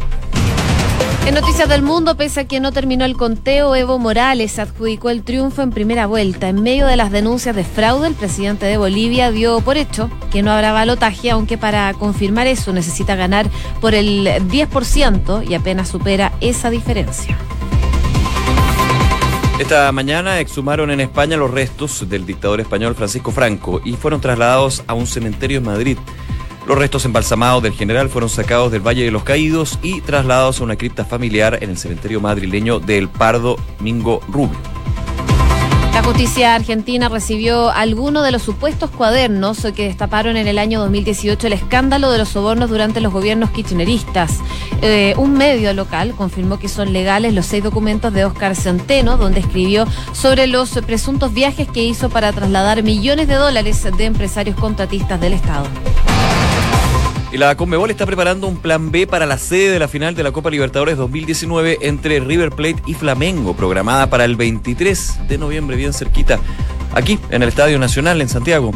En 1.26 1.36
Noticias 1.36 1.70
del 1.70 1.84
Mundo, 1.84 2.18
pese 2.18 2.40
a 2.40 2.46
que 2.46 2.60
no 2.60 2.72
terminó 2.72 3.06
el 3.06 3.16
conteo, 3.16 3.76
Evo 3.76 4.00
Morales 4.00 4.58
adjudicó 4.58 5.12
el 5.12 5.22
triunfo 5.22 5.62
en 5.62 5.70
primera 5.70 6.08
vuelta. 6.08 6.50
En 6.50 6.64
medio 6.64 6.88
de 6.88 6.96
las 6.96 7.12
denuncias 7.12 7.56
de 7.56 7.64
fraude, 7.64 8.08
el 8.08 8.16
presidente 8.16 8.66
de 8.66 8.78
Bolivia 8.78 9.30
dio 9.30 9.62
por 9.62 9.78
hecho 9.78 10.10
que 10.32 10.42
no 10.42 10.52
habrá 10.52 10.72
balotaje, 10.72 11.30
aunque 11.30 11.56
para 11.58 11.94
confirmar 11.94 12.48
eso 12.48 12.74
necesita 12.74 13.16
ganar 13.16 13.48
por 13.80 13.94
el 13.94 14.26
10% 14.26 15.48
y 15.48 15.54
apenas 15.54 15.90
supera 15.90 16.34
esa 16.42 16.72
diferencia. 16.72 17.38
Esta 19.60 19.92
mañana 19.92 20.40
exhumaron 20.40 20.90
en 20.90 21.02
España 21.02 21.36
los 21.36 21.52
restos 21.52 22.08
del 22.08 22.26
dictador 22.26 22.62
español 22.62 22.96
Francisco 22.96 23.32
Franco 23.32 23.82
y 23.84 23.92
fueron 23.98 24.22
trasladados 24.22 24.86
a 24.88 24.94
un 24.94 25.06
cementerio 25.06 25.58
en 25.58 25.66
Madrid. 25.66 25.98
Los 26.66 26.78
restos 26.78 27.04
embalsamados 27.04 27.62
del 27.62 27.74
general 27.74 28.08
fueron 28.08 28.30
sacados 28.30 28.72
del 28.72 28.88
Valle 28.88 29.04
de 29.04 29.12
los 29.12 29.24
Caídos 29.24 29.78
y 29.84 30.00
trasladados 30.00 30.62
a 30.62 30.64
una 30.64 30.78
cripta 30.78 31.04
familiar 31.04 31.62
en 31.62 31.72
el 31.72 31.78
cementerio 31.78 32.22
madrileño 32.22 32.80
del 32.80 33.10
Pardo 33.10 33.58
Mingo 33.82 34.22
Rubio. 34.30 34.79
La 35.94 36.04
justicia 36.04 36.56
argentina 36.56 37.10
recibió 37.10 37.70
algunos 37.70 38.24
de 38.24 38.32
los 38.32 38.42
supuestos 38.42 38.90
cuadernos 38.90 39.66
que 39.76 39.86
destaparon 39.88 40.38
en 40.38 40.48
el 40.48 40.58
año 40.58 40.80
2018 40.80 41.48
el 41.48 41.54
escándalo 41.54 42.12
de 42.12 42.18
los 42.18 42.30
sobornos 42.30 42.70
durante 42.70 43.02
los 43.02 43.12
gobiernos 43.12 43.50
kirchneristas. 43.52 44.40
Eh, 44.82 45.14
un 45.18 45.34
medio 45.34 45.74
local 45.74 46.14
confirmó 46.16 46.58
que 46.58 46.70
son 46.70 46.94
legales 46.94 47.34
los 47.34 47.46
seis 47.46 47.64
documentos 47.64 48.14
de 48.14 48.26
Oscar 48.26 48.56
Centeno, 48.56 49.18
donde 49.18 49.42
escribió 49.42 49.86
sobre 50.14 50.48
los 50.48 50.72
presuntos 50.86 51.34
viajes 51.34 51.68
que 51.68 51.84
hizo 51.84 52.10
para 52.10 52.32
trasladar 52.32 52.82
millones 52.84 53.28
de 53.28 53.36
dólares 53.36 53.86
de 53.98 54.06
empresarios 54.06 54.56
contratistas 54.56 55.20
del 55.20 55.34
Estado. 55.34 55.68
Y 57.32 57.38
la 57.38 57.56
Conmebol 57.56 57.92
está 57.92 58.08
preparando 58.08 58.48
un 58.48 58.58
plan 58.58 58.92
B 58.92 59.06
para 59.06 59.28
la 59.28 59.38
sede 59.38 59.72
de 59.72 59.80
la 59.80 59.88
final 59.88 60.16
de 60.16 60.24
la 60.24 60.32
Copa 60.32 60.50
Libertadores 60.50 60.98
2019 60.98 61.78
entre 61.82 62.20
River 62.20 62.50
Plate 62.50 62.82
y 62.88 62.96
Flamengo, 62.96 63.56
programada 63.56 64.10
para 64.10 64.26
el 64.26 64.36
23 64.36 65.28
de 65.28 65.38
noviembre, 65.38 65.78
bien 65.78 65.94
cerquita, 65.94 66.40
aquí 66.96 67.20
en 67.30 67.44
el 67.44 67.50
Estadio 67.50 67.78
Nacional 67.78 68.20
en 68.22 68.30
Santiago. 68.30 68.72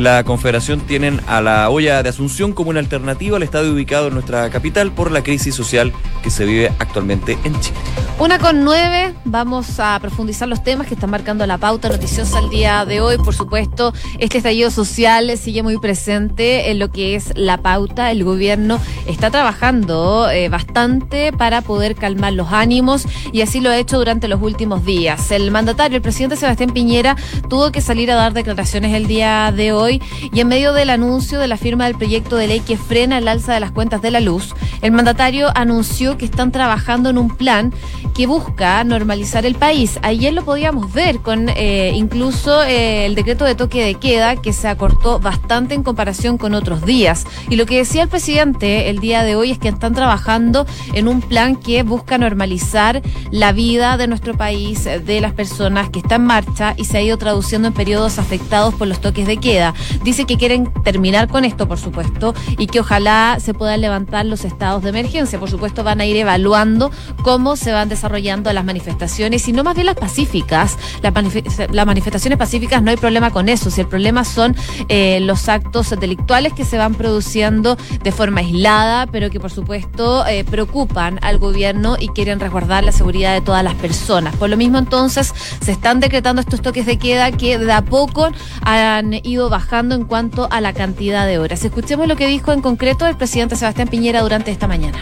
La 0.00 0.24
Confederación 0.24 0.80
tienen 0.80 1.20
a 1.26 1.40
la 1.40 1.70
olla 1.70 2.02
de 2.02 2.10
Asunción 2.10 2.52
como 2.52 2.70
una 2.70 2.80
alternativa 2.80 3.38
al 3.38 3.42
estadio 3.42 3.72
ubicado 3.72 4.08
en 4.08 4.14
nuestra 4.14 4.50
capital 4.50 4.92
por 4.92 5.10
la 5.10 5.22
crisis 5.22 5.54
social 5.54 5.92
que 6.22 6.30
se 6.30 6.44
vive 6.44 6.72
actualmente 6.78 7.38
en 7.44 7.58
Chile. 7.60 7.78
Una 8.18 8.38
con 8.38 8.64
nueve, 8.64 9.14
vamos 9.24 9.78
a 9.78 9.98
profundizar 10.00 10.48
los 10.48 10.62
temas 10.62 10.86
que 10.86 10.94
están 10.94 11.10
marcando 11.10 11.46
la 11.46 11.58
pauta 11.58 11.90
noticiosa 11.90 12.38
el 12.38 12.48
día 12.48 12.84
de 12.86 13.00
hoy. 13.00 13.18
Por 13.18 13.34
supuesto, 13.34 13.92
este 14.18 14.38
estallido 14.38 14.70
social 14.70 15.36
sigue 15.36 15.62
muy 15.62 15.76
presente 15.78 16.70
en 16.70 16.78
lo 16.78 16.90
que 16.90 17.14
es 17.14 17.36
la 17.36 17.58
pauta. 17.58 18.10
El 18.10 18.24
gobierno 18.24 18.80
está 19.06 19.30
trabajando 19.30 20.30
eh, 20.30 20.48
bastante 20.48 21.30
para 21.32 21.60
poder 21.60 21.94
calmar 21.94 22.32
los 22.32 22.52
ánimos 22.52 23.06
y 23.32 23.42
así 23.42 23.60
lo 23.60 23.68
ha 23.68 23.76
hecho 23.76 23.98
durante 23.98 24.28
los 24.28 24.40
últimos 24.40 24.84
días. 24.86 25.30
El 25.30 25.50
mandatario, 25.50 25.96
el 25.96 26.02
presidente 26.02 26.36
Sebastián 26.36 26.70
Piñera, 26.70 27.16
tuvo 27.50 27.70
que 27.70 27.82
salir 27.82 28.10
a 28.10 28.14
dar 28.14 28.32
declaraciones 28.32 28.94
el 28.94 29.06
día 29.06 29.52
de 29.54 29.72
hoy 29.72 29.85
y 29.88 30.00
en 30.34 30.48
medio 30.48 30.72
del 30.72 30.90
anuncio 30.90 31.38
de 31.38 31.48
la 31.48 31.56
firma 31.56 31.84
del 31.84 31.96
proyecto 31.96 32.36
de 32.36 32.48
ley 32.48 32.60
que 32.60 32.76
frena 32.76 33.18
el 33.18 33.28
alza 33.28 33.54
de 33.54 33.60
las 33.60 33.70
cuentas 33.70 34.02
de 34.02 34.10
la 34.10 34.20
luz, 34.20 34.54
el 34.82 34.92
mandatario 34.92 35.50
anunció 35.54 36.18
que 36.18 36.24
están 36.24 36.52
trabajando 36.52 37.10
en 37.10 37.18
un 37.18 37.28
plan 37.28 37.72
que 38.14 38.26
busca 38.26 38.82
normalizar 38.84 39.44
el 39.44 39.54
país. 39.54 39.98
Ayer 40.02 40.32
lo 40.32 40.44
podíamos 40.44 40.92
ver 40.92 41.18
con 41.18 41.50
eh, 41.50 41.92
incluso 41.94 42.62
eh, 42.64 43.04
el 43.04 43.14
decreto 43.14 43.44
de 43.44 43.54
toque 43.54 43.84
de 43.84 43.94
queda 43.94 44.36
que 44.36 44.52
se 44.52 44.68
acortó 44.68 45.18
bastante 45.20 45.74
en 45.74 45.82
comparación 45.82 46.38
con 46.38 46.54
otros 46.54 46.84
días. 46.86 47.26
Y 47.50 47.56
lo 47.56 47.66
que 47.66 47.76
decía 47.78 48.02
el 48.02 48.08
presidente 48.08 48.88
el 48.88 49.00
día 49.00 49.22
de 49.22 49.36
hoy 49.36 49.50
es 49.50 49.58
que 49.58 49.68
están 49.68 49.94
trabajando 49.94 50.66
en 50.94 51.08
un 51.08 51.20
plan 51.20 51.56
que 51.56 51.82
busca 51.82 52.16
normalizar 52.16 53.02
la 53.30 53.52
vida 53.52 53.96
de 53.96 54.06
nuestro 54.06 54.36
país, 54.36 54.84
de 54.84 55.20
las 55.20 55.32
personas 55.32 55.90
que 55.90 55.98
está 55.98 56.14
en 56.14 56.24
marcha 56.24 56.74
y 56.76 56.84
se 56.84 56.98
ha 56.98 57.02
ido 57.02 57.18
traduciendo 57.18 57.68
en 57.68 57.74
periodos 57.74 58.18
afectados 58.18 58.74
por 58.74 58.88
los 58.88 59.00
toques 59.00 59.26
de 59.26 59.36
queda. 59.36 59.65
Dice 60.02 60.24
que 60.24 60.36
quieren 60.36 60.72
terminar 60.84 61.28
con 61.28 61.44
esto, 61.44 61.68
por 61.68 61.78
supuesto, 61.78 62.34
y 62.58 62.66
que 62.66 62.80
ojalá 62.80 63.38
se 63.40 63.54
puedan 63.54 63.80
levantar 63.80 64.26
los 64.26 64.44
estados 64.44 64.82
de 64.82 64.90
emergencia. 64.90 65.38
Por 65.38 65.50
supuesto, 65.50 65.84
van 65.84 66.00
a 66.00 66.06
ir 66.06 66.16
evaluando 66.16 66.90
cómo 67.22 67.56
se 67.56 67.72
van 67.72 67.88
desarrollando 67.88 68.52
las 68.52 68.64
manifestaciones 68.64 69.46
y 69.48 69.52
no 69.52 69.64
más 69.64 69.74
bien 69.74 69.86
las 69.86 69.96
pacíficas. 69.96 70.78
Las, 71.02 71.86
manifestaciones 71.86 72.38
pacíficas 72.38 72.82
no 72.82 72.90
hay 72.90 72.96
problema 72.96 73.30
con 73.30 73.48
eso. 73.48 73.70
Si 73.70 73.80
el 73.80 73.86
problema 73.86 74.24
son 74.24 74.56
eh, 74.88 75.20
los 75.20 75.48
actos 75.48 75.90
delictuales 75.98 76.52
que 76.52 76.64
se 76.64 76.78
van 76.78 76.94
produciendo 76.94 77.76
de 78.02 78.12
forma 78.12 78.40
aislada, 78.40 79.06
pero 79.06 79.30
que 79.30 79.40
por 79.40 79.50
supuesto 79.50 80.26
eh, 80.26 80.44
preocupan 80.44 81.18
al 81.22 81.38
gobierno 81.38 81.96
y 81.98 82.08
quieren 82.08 82.40
resguardar 82.40 82.84
la 82.84 82.92
seguridad 82.92 83.34
de 83.34 83.40
todas 83.40 83.62
las 83.62 83.74
personas. 83.74 84.34
Por 84.36 84.50
lo 84.50 84.56
mismo, 84.56 84.78
entonces, 84.78 85.32
se 85.60 85.72
están 85.72 86.00
decretando 86.00 86.40
estos 86.40 86.60
toques 86.60 86.86
de 86.86 86.98
queda 86.98 87.30
que 87.32 87.58
de 87.58 87.72
a 87.72 87.82
poco 87.82 88.30
han 88.62 89.14
ido 89.24 89.50
bajando 89.56 89.94
en 89.94 90.04
cuanto 90.04 90.48
a 90.52 90.60
la 90.60 90.74
cantidad 90.74 91.26
de 91.26 91.38
horas. 91.38 91.64
Escuchemos 91.64 92.06
lo 92.06 92.14
que 92.14 92.26
dijo 92.26 92.52
en 92.52 92.60
concreto 92.60 93.06
el 93.06 93.16
presidente 93.16 93.56
Sebastián 93.56 93.88
Piñera 93.88 94.20
durante 94.20 94.50
esta 94.50 94.68
mañana. 94.68 94.98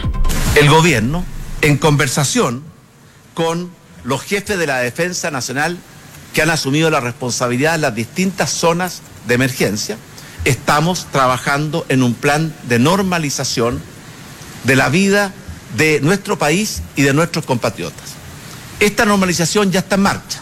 El 0.55 0.69
gobierno, 0.69 1.25
en 1.61 1.75
conversación 1.75 2.63
con 3.33 3.69
los 4.05 4.21
jefes 4.21 4.57
de 4.57 4.65
la 4.65 4.77
Defensa 4.77 5.29
Nacional 5.29 5.77
que 6.33 6.41
han 6.41 6.49
asumido 6.51 6.89
la 6.89 7.01
responsabilidad 7.01 7.75
en 7.75 7.81
las 7.81 7.95
distintas 7.95 8.49
zonas 8.49 9.01
de 9.27 9.33
emergencia, 9.33 9.97
estamos 10.45 11.07
trabajando 11.11 11.85
en 11.89 12.01
un 12.01 12.13
plan 12.13 12.55
de 12.69 12.79
normalización 12.79 13.81
de 14.63 14.77
la 14.77 14.87
vida 14.87 15.33
de 15.75 15.99
nuestro 15.99 16.39
país 16.39 16.81
y 16.95 17.01
de 17.01 17.13
nuestros 17.13 17.43
compatriotas. 17.43 18.13
Esta 18.79 19.03
normalización 19.03 19.73
ya 19.73 19.79
está 19.79 19.95
en 19.95 20.03
marcha 20.03 20.39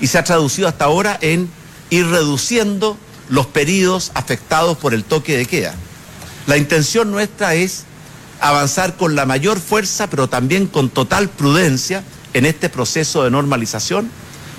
y 0.00 0.08
se 0.08 0.18
ha 0.18 0.24
traducido 0.24 0.66
hasta 0.66 0.86
ahora 0.86 1.16
en 1.20 1.48
ir 1.90 2.08
reduciendo 2.08 2.98
los 3.32 3.46
periodos 3.46 4.12
afectados 4.12 4.76
por 4.76 4.92
el 4.92 5.04
toque 5.04 5.38
de 5.38 5.46
queda. 5.46 5.74
La 6.46 6.58
intención 6.58 7.10
nuestra 7.10 7.54
es 7.54 7.84
avanzar 8.40 8.96
con 8.96 9.14
la 9.14 9.24
mayor 9.24 9.58
fuerza, 9.58 10.10
pero 10.10 10.28
también 10.28 10.66
con 10.66 10.90
total 10.90 11.30
prudencia 11.30 12.04
en 12.34 12.44
este 12.44 12.68
proceso 12.68 13.24
de 13.24 13.30
normalización 13.30 14.10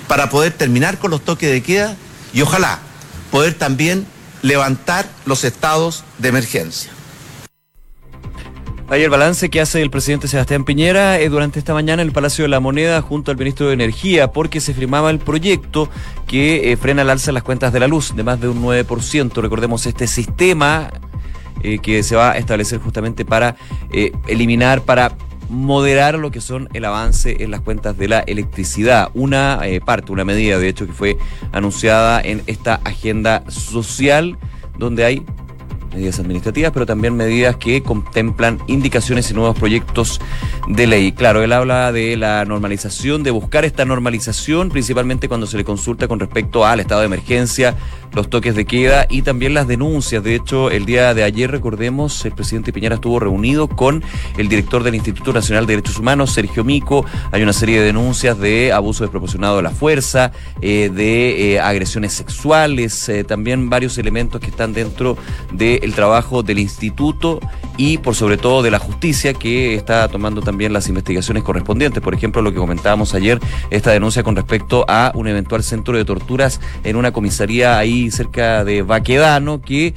para 0.08 0.28
poder 0.28 0.54
terminar 0.54 0.98
con 0.98 1.12
los 1.12 1.24
toques 1.24 1.52
de 1.52 1.62
queda 1.62 1.96
y 2.32 2.42
ojalá 2.42 2.80
poder 3.30 3.54
también 3.54 4.08
levantar 4.42 5.08
los 5.24 5.44
estados 5.44 6.02
de 6.18 6.30
emergencia. 6.30 6.90
Hay 8.90 9.02
el 9.02 9.08
balance 9.08 9.48
que 9.48 9.62
hace 9.62 9.80
el 9.80 9.88
presidente 9.88 10.28
Sebastián 10.28 10.64
Piñera 10.64 11.18
eh, 11.18 11.30
durante 11.30 11.58
esta 11.58 11.72
mañana 11.72 12.02
en 12.02 12.08
el 12.08 12.12
Palacio 12.12 12.44
de 12.44 12.50
la 12.50 12.60
Moneda 12.60 13.00
junto 13.00 13.30
al 13.30 13.38
ministro 13.38 13.68
de 13.68 13.72
Energía 13.72 14.30
porque 14.30 14.60
se 14.60 14.74
firmaba 14.74 15.10
el 15.10 15.18
proyecto 15.20 15.88
que 16.26 16.70
eh, 16.70 16.76
frena 16.76 17.00
el 17.00 17.08
alza 17.08 17.26
de 17.26 17.32
las 17.32 17.42
cuentas 17.42 17.72
de 17.72 17.80
la 17.80 17.88
luz 17.88 18.14
de 18.14 18.22
más 18.22 18.42
de 18.42 18.48
un 18.48 18.62
9%. 18.62 19.40
Recordemos 19.40 19.86
este 19.86 20.06
sistema 20.06 20.90
eh, 21.62 21.78
que 21.78 22.02
se 22.02 22.14
va 22.14 22.32
a 22.32 22.38
establecer 22.38 22.78
justamente 22.78 23.24
para 23.24 23.56
eliminar, 24.26 24.82
para 24.82 25.16
moderar 25.48 26.18
lo 26.18 26.30
que 26.30 26.42
son 26.42 26.68
el 26.74 26.84
avance 26.84 27.42
en 27.42 27.50
las 27.50 27.62
cuentas 27.62 27.96
de 27.96 28.08
la 28.08 28.20
electricidad. 28.20 29.08
Una 29.14 29.60
parte, 29.86 30.12
una 30.12 30.26
medida 30.26 30.58
de 30.58 30.68
hecho 30.68 30.86
que 30.86 30.92
fue 30.92 31.16
anunciada 31.52 32.20
en 32.20 32.42
esta 32.46 32.74
agenda 32.84 33.44
social 33.48 34.36
donde 34.76 35.04
hay 35.06 35.24
medidas 35.94 36.18
administrativas, 36.18 36.72
pero 36.72 36.86
también 36.86 37.16
medidas 37.16 37.56
que 37.56 37.82
contemplan 37.82 38.58
indicaciones 38.66 39.30
y 39.30 39.34
nuevos 39.34 39.56
proyectos 39.58 40.20
de 40.68 40.86
ley. 40.86 41.12
Claro, 41.12 41.42
él 41.42 41.52
habla 41.52 41.92
de 41.92 42.16
la 42.16 42.44
normalización, 42.44 43.22
de 43.22 43.30
buscar 43.30 43.64
esta 43.64 43.84
normalización, 43.84 44.70
principalmente 44.70 45.28
cuando 45.28 45.46
se 45.46 45.56
le 45.56 45.64
consulta 45.64 46.08
con 46.08 46.18
respecto 46.20 46.66
al 46.66 46.80
estado 46.80 47.00
de 47.00 47.06
emergencia, 47.06 47.76
los 48.12 48.30
toques 48.30 48.54
de 48.54 48.64
queda 48.64 49.06
y 49.08 49.22
también 49.22 49.54
las 49.54 49.66
denuncias. 49.66 50.22
De 50.22 50.34
hecho, 50.34 50.70
el 50.70 50.86
día 50.86 51.14
de 51.14 51.24
ayer, 51.24 51.50
recordemos, 51.50 52.24
el 52.24 52.32
presidente 52.32 52.72
Piñera 52.72 52.96
estuvo 52.96 53.18
reunido 53.18 53.68
con 53.68 54.02
el 54.38 54.48
director 54.48 54.82
del 54.82 54.94
Instituto 54.94 55.32
Nacional 55.32 55.66
de 55.66 55.74
Derechos 55.74 55.98
Humanos, 55.98 56.32
Sergio 56.32 56.64
Mico. 56.64 57.04
Hay 57.32 57.42
una 57.42 57.52
serie 57.52 57.80
de 57.80 57.86
denuncias 57.86 58.38
de 58.38 58.72
abuso 58.72 59.04
desproporcionado 59.04 59.56
de 59.56 59.62
la 59.62 59.70
fuerza, 59.70 60.32
eh, 60.60 60.90
de 60.92 61.54
eh, 61.54 61.60
agresiones 61.60 62.12
sexuales, 62.12 63.08
eh, 63.08 63.24
también 63.24 63.68
varios 63.68 63.98
elementos 63.98 64.40
que 64.40 64.48
están 64.48 64.72
dentro 64.72 65.16
del 65.84 65.94
trabajo 65.94 66.42
del 66.42 66.58
instituto 66.58 67.40
y 67.76 67.98
por 67.98 68.14
sobre 68.14 68.38
todo 68.38 68.62
de 68.62 68.70
la 68.70 68.78
justicia 68.78 69.34
que 69.34 69.74
está 69.74 70.08
tomando 70.08 70.40
también 70.40 70.72
las 70.72 70.88
investigaciones 70.88 71.42
correspondientes. 71.42 72.02
Por 72.02 72.14
ejemplo, 72.14 72.40
lo 72.40 72.52
que 72.52 72.58
comentábamos 72.58 73.14
ayer, 73.14 73.38
esta 73.70 73.90
denuncia 73.90 74.22
con 74.22 74.34
respecto 74.34 74.86
a 74.88 75.12
un 75.14 75.28
eventual 75.28 75.62
centro 75.62 75.96
de 75.96 76.06
torturas 76.06 76.58
en 76.84 76.96
una 76.96 77.12
comisaría 77.12 77.76
ahí 77.76 78.10
cerca 78.10 78.64
de 78.64 78.80
Baquedano 78.80 79.60
que 79.60 79.92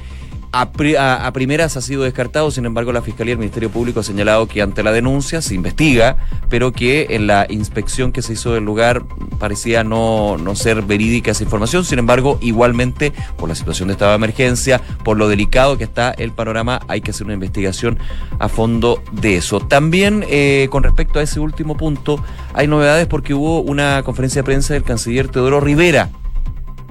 a, 0.52 1.32
primeras 1.32 1.76
ha 1.76 1.80
sido 1.80 2.02
descartado, 2.02 2.50
sin 2.50 2.64
embargo 2.64 2.92
la 2.92 3.02
Fiscalía 3.02 3.32
y 3.32 3.34
el 3.34 3.38
Ministerio 3.38 3.70
Público 3.70 4.00
ha 4.00 4.02
señalado 4.02 4.46
que 4.46 4.62
ante 4.62 4.82
la 4.82 4.92
denuncia 4.92 5.42
se 5.42 5.54
investiga, 5.54 6.16
pero 6.48 6.72
que 6.72 7.08
en 7.10 7.26
la 7.26 7.46
inspección 7.48 8.12
que 8.12 8.22
se 8.22 8.32
hizo 8.32 8.54
del 8.54 8.64
lugar 8.64 9.04
parecía 9.38 9.84
no, 9.84 10.36
no 10.38 10.56
ser 10.56 10.82
verídica 10.82 11.32
esa 11.32 11.44
información, 11.44 11.84
sin 11.84 11.98
embargo 11.98 12.38
igualmente 12.40 13.12
por 13.36 13.48
la 13.48 13.54
situación 13.54 13.88
de 13.88 13.92
estado 13.92 14.12
de 14.12 14.16
emergencia, 14.16 14.80
por 15.04 15.16
lo 15.16 15.28
delicado 15.28 15.76
que 15.76 15.84
está 15.84 16.10
el 16.12 16.32
panorama, 16.32 16.80
hay 16.88 17.00
que 17.00 17.10
hacer 17.10 17.26
una 17.26 17.34
investigación 17.34 17.98
a 18.38 18.48
fondo 18.48 19.02
de 19.12 19.36
eso. 19.36 19.60
También 19.60 20.24
eh, 20.28 20.68
con 20.70 20.82
respecto 20.82 21.18
a 21.18 21.22
ese 21.22 21.40
último 21.40 21.76
punto, 21.76 22.22
hay 22.54 22.66
novedades 22.66 23.06
porque 23.06 23.34
hubo 23.34 23.60
una 23.60 24.02
conferencia 24.02 24.40
de 24.40 24.44
prensa 24.44 24.74
del 24.74 24.82
canciller 24.82 25.28
Teodoro 25.28 25.60
Rivera. 25.60 26.10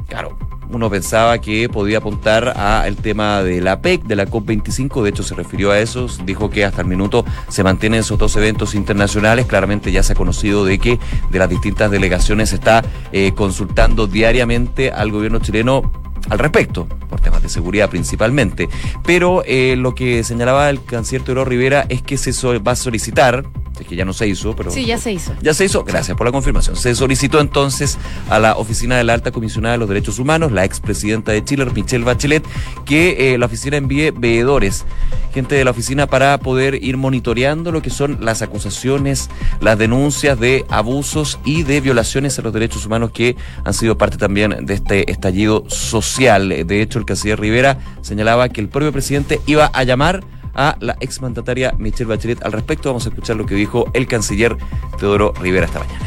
Claro, 0.07 0.37
uno 0.69 0.89
pensaba 0.89 1.39
que 1.39 1.69
podía 1.69 1.99
apuntar 1.99 2.49
al 2.49 2.95
tema 2.97 3.43
de 3.43 3.61
la 3.61 3.81
PEC, 3.81 4.03
de 4.03 4.15
la 4.15 4.27
COP25, 4.27 5.03
de 5.03 5.09
hecho 5.09 5.23
se 5.23 5.35
refirió 5.35 5.71
a 5.71 5.79
eso, 5.79 6.07
dijo 6.25 6.49
que 6.49 6.65
hasta 6.65 6.81
el 6.81 6.87
minuto 6.87 7.25
se 7.47 7.63
mantienen 7.63 8.01
esos 8.01 8.17
dos 8.17 8.35
eventos 8.35 8.75
internacionales, 8.75 9.45
claramente 9.45 9.91
ya 9.91 10.03
se 10.03 10.13
ha 10.13 10.15
conocido 10.15 10.65
de 10.65 10.79
que 10.79 10.99
de 11.29 11.39
las 11.39 11.49
distintas 11.49 11.91
delegaciones 11.91 12.49
se 12.49 12.55
está 12.55 12.83
eh, 13.11 13.31
consultando 13.33 14.07
diariamente 14.07 14.91
al 14.91 15.11
gobierno 15.11 15.39
chileno 15.39 15.91
al 16.29 16.39
respecto, 16.39 16.87
por 17.09 17.21
temas 17.21 17.41
de 17.41 17.49
seguridad 17.49 17.89
principalmente. 17.89 18.69
Pero 19.05 19.43
eh, 19.45 19.75
lo 19.77 19.95
que 19.95 20.23
señalaba 20.23 20.69
el 20.69 20.83
canciller 20.83 21.23
Teodoro 21.23 21.45
Rivera 21.45 21.85
es 21.89 22.01
que 22.01 22.17
se 22.17 22.31
va 22.59 22.71
a 22.73 22.75
solicitar 22.75 23.45
es 23.83 23.87
que 23.87 23.95
ya 23.95 24.05
no 24.05 24.13
se 24.13 24.27
hizo, 24.27 24.55
pero... 24.55 24.71
Sí, 24.71 24.85
ya 24.85 24.97
se 24.97 25.11
hizo. 25.11 25.33
Ya 25.41 25.53
se 25.53 25.65
hizo, 25.65 25.83
gracias 25.83 26.17
por 26.17 26.25
la 26.25 26.31
confirmación. 26.31 26.75
Se 26.75 26.95
solicitó 26.95 27.39
entonces 27.39 27.97
a 28.29 28.39
la 28.39 28.55
oficina 28.57 28.97
de 28.97 29.03
la 29.03 29.13
alta 29.13 29.31
comisionada 29.31 29.73
de 29.73 29.79
los 29.79 29.89
derechos 29.89 30.19
humanos, 30.19 30.51
la 30.51 30.65
expresidenta 30.65 31.31
de 31.31 31.43
Chile, 31.43 31.65
Michelle 31.73 32.03
Bachelet, 32.03 32.43
que 32.85 33.33
eh, 33.33 33.37
la 33.37 33.45
oficina 33.45 33.77
envíe 33.77 34.11
veedores, 34.11 34.85
gente 35.33 35.55
de 35.55 35.63
la 35.63 35.71
oficina, 35.71 36.07
para 36.07 36.37
poder 36.39 36.83
ir 36.83 36.97
monitoreando 36.97 37.71
lo 37.71 37.81
que 37.81 37.89
son 37.89 38.17
las 38.21 38.41
acusaciones, 38.41 39.29
las 39.61 39.77
denuncias 39.77 40.39
de 40.39 40.65
abusos 40.69 41.39
y 41.45 41.63
de 41.63 41.81
violaciones 41.81 42.37
a 42.39 42.41
los 42.41 42.53
derechos 42.53 42.85
humanos 42.85 43.11
que 43.11 43.35
han 43.63 43.73
sido 43.73 43.97
parte 43.97 44.17
también 44.17 44.65
de 44.65 44.73
este 44.73 45.11
estallido 45.11 45.63
social. 45.69 46.49
De 46.49 46.81
hecho, 46.81 46.99
el 46.99 47.05
canciller 47.05 47.39
Rivera 47.39 47.77
señalaba 48.01 48.49
que 48.49 48.61
el 48.61 48.69
propio 48.69 48.91
presidente 48.91 49.39
iba 49.45 49.65
a 49.73 49.83
llamar 49.83 50.23
a 50.57 50.75
la 50.81 50.97
exmandataria 50.99 51.73
Michelle 51.77 52.09
Bachelet 52.09 52.43
al 52.43 52.51
respecto. 52.51 52.89
Vamos 52.89 53.05
a 53.05 53.09
escuchar 53.09 53.37
lo 53.37 53.45
que 53.45 53.55
dijo 53.55 53.85
el 53.93 54.07
canciller 54.07 54.57
Teodoro 54.99 55.33
Rivera 55.39 55.67
esta 55.67 55.79
mañana. 55.79 56.05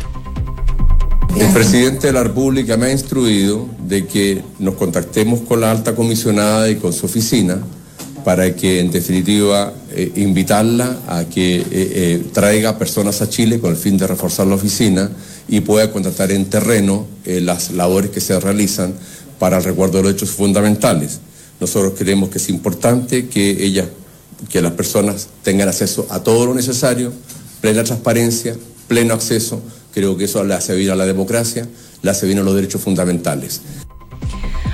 El 1.38 1.52
presidente 1.52 2.08
de 2.08 2.12
la 2.12 2.24
República 2.24 2.76
me 2.76 2.86
ha 2.86 2.92
instruido 2.92 3.68
de 3.86 4.06
que 4.06 4.42
nos 4.58 4.74
contactemos 4.74 5.40
con 5.40 5.60
la 5.60 5.70
alta 5.70 5.94
comisionada 5.94 6.68
y 6.68 6.76
con 6.76 6.92
su 6.92 7.06
oficina 7.06 7.58
para 8.24 8.54
que 8.54 8.80
en 8.80 8.90
definitiva 8.90 9.72
eh, 9.92 10.12
invitarla 10.16 10.98
a 11.08 11.24
que 11.24 11.56
eh, 11.56 11.64
eh, 11.70 12.24
traiga 12.32 12.78
personas 12.78 13.22
a 13.22 13.28
Chile 13.28 13.60
con 13.60 13.70
el 13.70 13.76
fin 13.76 13.96
de 13.96 14.06
reforzar 14.06 14.46
la 14.46 14.56
oficina 14.56 15.10
y 15.48 15.60
pueda 15.60 15.90
contratar 15.90 16.30
en 16.30 16.44
terreno 16.46 17.06
las 17.24 17.72
labores 17.72 18.10
que 18.10 18.20
se 18.20 18.38
realizan 18.38 18.94
para 19.38 19.58
el 19.58 19.64
resguardo 19.64 19.98
de 19.98 20.04
los 20.04 20.12
derechos 20.12 20.30
fundamentales. 20.30 21.20
Nosotros 21.60 21.94
creemos 21.98 22.28
que 22.28 22.38
es 22.38 22.48
importante 22.48 23.26
que 23.26 23.64
ella 23.64 23.88
que 24.48 24.62
las 24.62 24.72
personas 24.72 25.28
tengan 25.42 25.68
acceso 25.68 26.06
a 26.10 26.22
todo 26.22 26.46
lo 26.46 26.54
necesario, 26.54 27.12
plena 27.60 27.84
transparencia, 27.84 28.56
pleno 28.88 29.14
acceso. 29.14 29.60
Creo 29.92 30.16
que 30.16 30.24
eso 30.24 30.42
le 30.44 30.54
hace 30.54 30.74
bien 30.74 30.90
a 30.90 30.96
la 30.96 31.06
democracia, 31.06 31.68
le 32.02 32.10
hace 32.10 32.26
bien 32.26 32.38
a 32.38 32.42
los 32.42 32.54
derechos 32.54 32.80
fundamentales. 32.80 33.60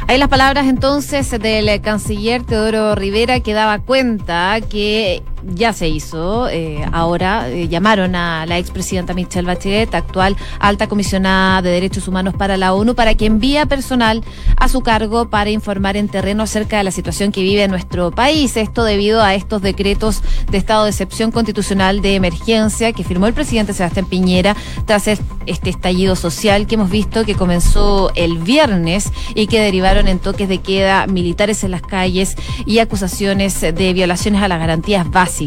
Hay 0.09 0.19
las 0.19 0.29
palabras 0.29 0.67
entonces 0.69 1.29
del 1.31 1.81
canciller 1.81 2.45
Teodoro 2.45 2.95
Rivera 2.95 3.41
que 3.41 3.55
daba 3.55 3.81
cuenta 3.81 4.61
que 4.61 5.25
ya 5.55 5.73
se 5.73 5.89
hizo. 5.89 6.49
Eh, 6.49 6.85
ahora 6.93 7.49
eh, 7.49 7.69
llamaron 7.69 8.15
a 8.15 8.47
la 8.47 8.59
expresidenta 8.59 9.15
Michelle 9.15 9.47
Bachelet, 9.47 9.95
actual 9.95 10.37
alta 10.59 10.87
comisionada 10.87 11.63
de 11.63 11.71
Derechos 11.71 12.09
Humanos 12.09 12.35
para 12.35 12.57
la 12.57 12.75
ONU, 12.75 12.95
para 12.95 13.15
que 13.15 13.27
envíe 13.27 13.65
personal 13.69 14.23
a 14.57 14.69
su 14.69 14.83
cargo 14.83 15.29
para 15.29 15.51
informar 15.51 15.97
en 15.97 16.09
terreno 16.09 16.43
acerca 16.43 16.79
de 16.79 16.85
la 16.85 16.91
situación 16.91 17.33
que 17.33 17.43
vive 17.43 17.67
nuestro 17.69 18.11
país. 18.11 18.57
Esto 18.57 18.85
debido 18.85 19.23
a 19.23 19.35
estos 19.35 19.63
decretos 19.63 20.23
de 20.51 20.59
estado 20.59 20.85
de 20.85 20.91
excepción 20.91 21.31
constitucional 21.31 22.01
de 22.01 22.15
emergencia 22.15 22.93
que 22.93 23.05
firmó 23.05 23.27
el 23.27 23.35
presidente 23.35 23.73
Sebastián 23.73 24.07
Piñera 24.07 24.57
tras 24.85 25.09
este 25.09 25.71
estallido 25.71 26.17
social 26.17 26.67
que 26.67 26.75
hemos 26.75 26.91
visto 26.91 27.25
que 27.25 27.35
comenzó 27.35 28.11
el 28.15 28.39
viernes 28.39 29.13
y 29.35 29.47
que 29.47 29.61
derivaron 29.61 29.96
en 29.99 30.19
toques 30.19 30.49
de 30.49 30.59
queda 30.59 31.07
militares 31.07 31.65
en 31.65 31.71
las 31.71 31.83
calles 31.83 32.37
y 32.67 32.79
acusaciones 32.79 33.61
de 33.61 33.93
violaciones 33.93 34.43
a 34.43 34.49
las 34.49 34.59
garantías 34.59 35.11
básicas 35.11 35.47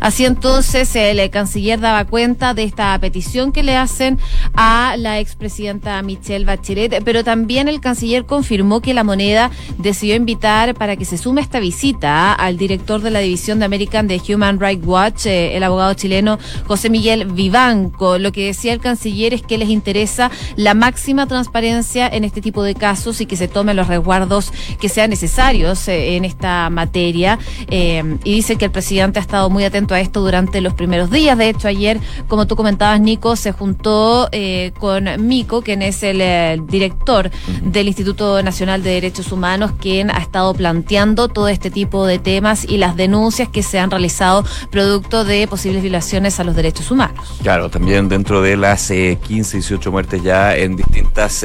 Así 0.00 0.24
entonces 0.24 0.94
el 0.96 1.28
canciller 1.30 1.80
daba 1.80 2.04
cuenta 2.04 2.54
de 2.54 2.62
esta 2.62 2.98
petición 2.98 3.52
que 3.52 3.62
le 3.62 3.76
hacen 3.76 4.18
a 4.54 4.96
la 4.96 5.18
expresidenta 5.18 6.00
Michelle 6.02 6.44
Bachelet, 6.44 7.02
pero 7.04 7.24
también 7.24 7.68
el 7.68 7.80
canciller 7.80 8.24
confirmó 8.24 8.80
que 8.80 8.94
la 8.94 9.04
moneda 9.04 9.50
decidió 9.78 10.14
invitar 10.14 10.74
para 10.74 10.96
que 10.96 11.04
se 11.04 11.18
sume 11.18 11.40
esta 11.40 11.60
visita 11.60 12.32
al 12.32 12.56
director 12.56 13.00
de 13.00 13.10
la 13.10 13.20
división 13.20 13.58
de 13.58 13.64
American 13.64 14.06
de 14.08 14.20
Human 14.28 14.60
Rights 14.60 14.86
Watch, 14.86 15.26
eh, 15.26 15.56
el 15.56 15.62
abogado 15.62 15.94
chileno 15.94 16.38
José 16.66 16.90
Miguel 16.90 17.26
Vivanco. 17.26 18.18
Lo 18.18 18.32
que 18.32 18.46
decía 18.46 18.72
el 18.72 18.80
canciller 18.80 19.34
es 19.34 19.42
que 19.42 19.58
les 19.58 19.68
interesa 19.68 20.30
la 20.56 20.74
máxima 20.74 21.26
transparencia 21.26 22.06
en 22.08 22.24
este 22.24 22.40
tipo 22.40 22.62
de 22.62 22.74
casos 22.74 23.20
y 23.20 23.26
que 23.26 23.36
se 23.36 23.48
tomen 23.48 23.76
los 23.78 23.88
resguardos 23.88 24.52
que 24.80 24.88
sean 24.88 25.10
necesarios 25.10 25.88
eh, 25.88 26.16
en 26.16 26.24
esta 26.24 26.68
materia. 26.70 27.38
Eh, 27.68 28.18
y 28.24 28.34
dice 28.34 28.56
que 28.56 28.66
el 28.66 28.70
presidente 28.70 29.18
ha 29.18 29.22
estado 29.22 29.48
muy 29.48 29.64
atento 29.64 29.94
a 29.94 30.00
esto 30.00 30.20
durante 30.20 30.60
los 30.60 30.74
primeros 30.74 31.10
días. 31.10 31.38
De 31.38 31.48
hecho, 31.48 31.68
ayer, 31.68 32.00
como 32.28 32.46
tú 32.46 32.56
comentabas, 32.56 33.00
Nico, 33.00 33.36
se 33.36 33.52
juntó 33.52 34.28
eh, 34.32 34.72
con 34.78 35.26
Mico, 35.26 35.62
quien 35.62 35.82
es 35.82 36.02
el 36.02 36.66
director 36.66 37.30
del 37.62 37.88
Instituto 37.88 38.42
Nacional 38.42 38.82
de 38.82 38.90
Derechos 38.90 39.32
Humanos, 39.32 39.72
quien 39.80 40.10
ha 40.10 40.18
estado 40.18 40.52
planteando 40.54 41.28
todo 41.28 41.48
este 41.48 41.70
tipo 41.70 42.06
de 42.06 42.18
temas 42.18 42.64
y 42.64 42.78
las 42.78 42.96
denuncias 42.96 43.48
que 43.48 43.62
se 43.62 43.78
han 43.78 43.90
realizado 43.90 44.44
producto 44.70 45.24
de 45.24 45.46
posibles 45.46 45.82
violaciones 45.82 46.40
a 46.40 46.44
los 46.44 46.56
derechos 46.56 46.90
humanos. 46.90 47.38
Claro, 47.42 47.70
también 47.70 48.08
dentro 48.08 48.42
de 48.42 48.56
las 48.56 48.88
15, 48.88 49.12
eh, 49.12 49.18
18 49.60 49.92
muertes 49.92 50.22
ya 50.22 50.56
en 50.56 50.76
distintas 50.76 51.44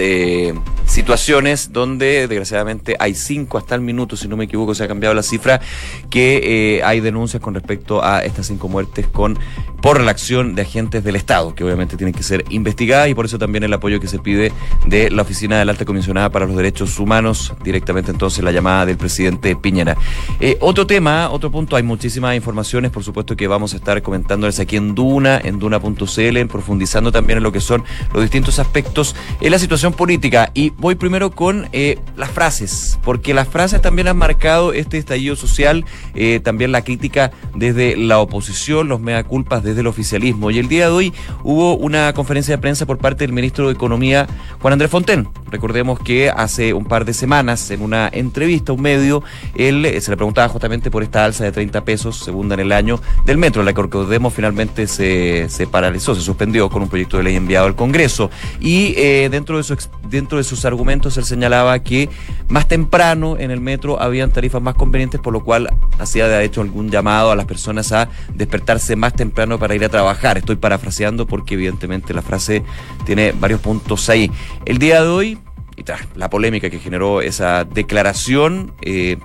situaciones 0.86 1.72
donde 1.72 2.23
desgraciadamente 2.28 2.96
hay 3.00 3.16
cinco 3.16 3.58
hasta 3.58 3.76
el 3.76 3.82
minuto, 3.82 4.16
si 4.16 4.28
no 4.28 4.38
me 4.38 4.46
equivoco, 4.46 4.76
se 4.76 4.84
ha 4.84 4.88
cambiado 4.88 5.16
la 5.16 5.24
cifra, 5.24 5.62
que 6.10 6.82
hay 6.84 7.00
denuncias 7.00 7.42
con 7.42 7.54
respecto 7.54 8.04
a 8.04 8.24
estas 8.24 8.48
cinco 8.48 8.68
muertes 8.68 9.08
con 9.08 9.38
por 9.82 10.00
la 10.00 10.12
acción 10.12 10.56
de 10.56 10.62
agentes 10.62 11.04
del 11.04 11.18
Estado, 11.18 11.54
que 11.56 11.64
obviamente 11.66 11.98
tienen 11.98 12.14
que 12.14 12.24
ser 12.24 12.46
investigadas 12.50 13.10
y 13.10 13.14
por 13.14 13.26
eso 13.26 13.38
también 13.38 13.66
el 13.66 13.74
apoyo 13.74 14.00
que 14.00 14.08
se 14.08 14.18
pide 14.18 14.54
de 14.86 15.12
la 15.12 15.24
Oficina 15.24 15.60
de 15.60 15.66
la 15.66 15.74
Alta 15.74 15.84
Comisionada 15.84 16.30
para 16.30 16.46
los 16.46 16.56
Derechos 16.56 16.98
Humanos, 17.00 17.54
directamente 17.64 18.12
entonces 18.12 18.44
la 18.46 18.54
llamada 18.54 18.86
del 18.86 18.96
presidente 18.96 19.58
Piñera. 19.58 19.98
Eh, 20.40 20.58
otro 20.62 20.88
tema, 20.88 21.30
otro 21.30 21.52
punto, 21.52 21.76
hay 21.76 21.84
muchísimas 21.84 22.34
informaciones, 22.34 22.92
por 22.92 23.04
supuesto 23.04 23.36
que 23.36 23.46
vamos 23.48 23.74
a 23.74 23.78
estar 23.78 24.02
comentándoles 24.02 24.60
aquí 24.62 24.78
en 24.78 24.96
Duna, 24.96 25.42
en 25.44 25.60
Duna.cl, 25.60 26.48
profundizando 26.50 27.12
también 27.12 27.38
en 27.38 27.44
lo 27.44 27.52
que 27.52 27.60
son 27.60 27.84
los 28.14 28.22
distintos 28.22 28.60
aspectos 28.60 29.16
en 29.42 29.52
la 29.52 29.60
situación 29.60 29.92
política. 29.92 30.52
Y 30.54 30.70
voy 30.70 30.96
primero 30.96 31.32
con 31.32 31.68
eh, 31.74 32.00
las 32.16 32.32
frases, 32.32 33.00
porque 33.04 33.34
las 33.34 33.48
frases 33.48 33.82
también 33.82 34.08
han 34.08 34.18
marcado 34.18 34.74
este 34.74 34.98
estallido 34.98 35.36
social, 35.36 35.86
eh, 36.16 36.40
también 36.42 36.72
la 36.72 36.84
crítica 36.84 37.32
desde 37.56 37.98
la 37.98 38.20
oposición, 38.20 38.88
los 38.88 39.02
mea 39.02 39.24
culpas 39.24 39.64
de 39.64 39.74
del 39.74 39.88
oficialismo. 39.88 40.52
Y 40.52 40.60
el 40.60 40.68
día 40.68 40.86
de 40.88 40.92
hoy 40.92 41.14
hubo 41.44 41.76
una 41.76 42.14
conferencia 42.14 42.56
de 42.56 42.62
prensa 42.62 42.86
por 42.86 42.98
parte 42.98 43.24
del 43.24 43.34
ministro 43.34 43.68
de 43.68 43.74
Economía, 43.74 44.28
Juan 44.62 44.74
Andrés 44.74 44.92
Fonten. 44.92 45.28
Recordemos 45.50 46.00
que 46.00 46.30
hace 46.30 46.74
un 46.74 46.86
par 46.86 47.06
de 47.06 47.14
semanas, 47.14 47.70
en 47.72 47.82
una 47.82 48.10
entrevista 48.12 48.72
a 48.72 48.76
un 48.76 48.82
medio, 48.82 49.24
él 49.56 49.86
eh, 49.86 50.02
se 50.02 50.12
le 50.12 50.18
preguntaba 50.18 50.50
justamente 50.50 50.90
por 50.92 51.04
esta 51.04 51.26
alza 51.26 51.44
de 51.44 51.52
30 51.52 51.86
pesos, 51.86 52.18
segunda 52.18 52.56
en 52.56 52.62
el 52.62 52.72
año, 52.72 53.00
del 53.26 53.38
metro. 53.38 53.64
La 53.64 53.74
que 53.74 53.82
recordemos 53.82 54.34
finalmente 54.34 54.88
se, 54.88 55.48
se 55.50 55.68
paralizó, 55.68 56.16
se 56.16 56.22
suspendió 56.22 56.70
con 56.70 56.82
un 56.82 56.90
proyecto 56.90 57.18
de 57.18 57.24
ley 57.24 57.36
enviado 57.36 57.68
al 57.68 57.76
Congreso. 57.76 58.30
Y 58.60 58.94
eh, 58.98 59.30
dentro, 59.30 59.58
de 59.58 59.64
su, 59.64 59.78
dentro 60.10 60.38
de 60.38 60.44
sus 60.44 60.66
argumentos, 60.66 61.18
él 61.18 61.26
señalaba 61.26 61.80
que 61.80 62.03
más 62.50 62.68
temprano 62.68 63.38
en 63.38 63.52
el 63.52 63.60
metro 63.60 64.02
habían 64.02 64.32
tarifas 64.32 64.62
más 64.62 64.76
convenientes, 64.76 65.20
por 65.20 65.34
lo 65.34 65.44
cual 65.44 65.70
hacía 66.00 66.28
de 66.28 66.44
hecho 66.44 66.62
algún 66.62 66.90
llamado 66.90 67.32
a 67.32 67.36
las 67.36 67.46
personas 67.46 67.92
a 67.92 68.10
despertarse 68.34 68.96
más 68.96 69.14
temprano 69.14 69.60
para 69.60 69.76
ir 69.76 69.84
a 69.84 69.90
trabajar. 69.90 70.38
Estoy 70.38 70.56
parafraseando 70.56 71.26
porque 71.26 71.56
evidentemente 71.56 72.14
la 72.14 72.22
frase 72.22 72.64
tiene 73.06 73.34
varios 73.34 73.62
puntos 73.62 74.10
ahí. 74.10 74.32
El 74.66 74.78
día 74.78 75.02
de 75.02 75.08
hoy, 75.08 75.38
y 75.76 75.84
tras 75.84 76.02
la 76.16 76.30
polémica 76.30 76.70
que 76.70 76.80
generó 76.80 77.22
esa 77.22 77.64
declaración, 77.64 78.74
eh, 78.82 79.18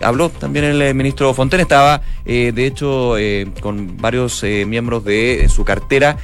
habló 0.00 0.28
también 0.28 0.64
el 0.64 0.80
eh, 0.80 0.94
ministro 0.94 1.34
Fonten, 1.34 1.60
estaba 1.60 2.02
eh, 2.24 2.52
de 2.54 2.66
hecho 2.66 3.14
con 3.60 3.96
varios 3.96 4.42
miembros 4.66 5.04
de 5.04 5.48
su 5.48 5.64
cartera 5.64 6.16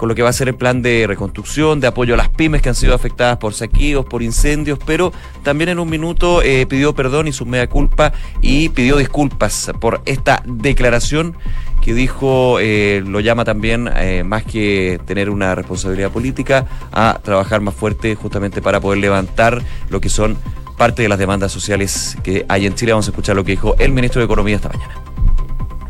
con 0.00 0.08
lo 0.08 0.14
que 0.14 0.22
va 0.22 0.30
a 0.30 0.32
ser 0.32 0.48
el 0.48 0.54
plan 0.54 0.80
de 0.80 1.04
reconstrucción, 1.06 1.78
de 1.78 1.86
apoyo 1.86 2.14
a 2.14 2.16
las 2.16 2.30
pymes 2.30 2.62
que 2.62 2.70
han 2.70 2.74
sido 2.74 2.94
afectadas 2.94 3.36
por 3.36 3.52
saqueos, 3.52 4.06
por 4.06 4.22
incendios, 4.22 4.78
pero 4.86 5.12
también 5.42 5.68
en 5.68 5.78
un 5.78 5.90
minuto 5.90 6.40
pidió 6.68 6.94
perdón 6.94 7.28
y 7.28 7.32
su 7.32 7.44
mea 7.44 7.68
culpa 7.68 8.14
y 8.40 8.70
pidió 8.70 8.96
disculpas 8.96 9.70
por 9.78 10.00
esta 10.06 10.42
declaración 10.46 11.36
que 11.82 11.92
dijo, 11.92 12.58
eh, 12.60 13.02
lo 13.06 13.20
llama 13.20 13.44
también, 13.44 13.90
eh, 13.94 14.22
más 14.24 14.44
que 14.44 14.98
tener 15.06 15.28
una 15.28 15.54
responsabilidad 15.54 16.10
política, 16.10 16.66
a 16.92 17.20
trabajar 17.22 17.60
más 17.60 17.74
fuerte 17.74 18.14
justamente 18.14 18.62
para 18.62 18.80
poder 18.80 19.00
levantar 19.00 19.62
lo 19.90 20.00
que 20.00 20.08
son 20.08 20.38
parte 20.78 21.02
de 21.02 21.10
las 21.10 21.18
demandas 21.18 21.52
sociales 21.52 22.16
que 22.22 22.46
hay 22.48 22.64
en 22.66 22.74
Chile. 22.74 22.92
Vamos 22.92 23.06
a 23.06 23.10
escuchar 23.10 23.36
lo 23.36 23.44
que 23.44 23.52
dijo 23.52 23.76
el 23.78 23.92
ministro 23.92 24.20
de 24.20 24.24
Economía 24.24 24.56
esta 24.56 24.70
mañana. 24.70 24.94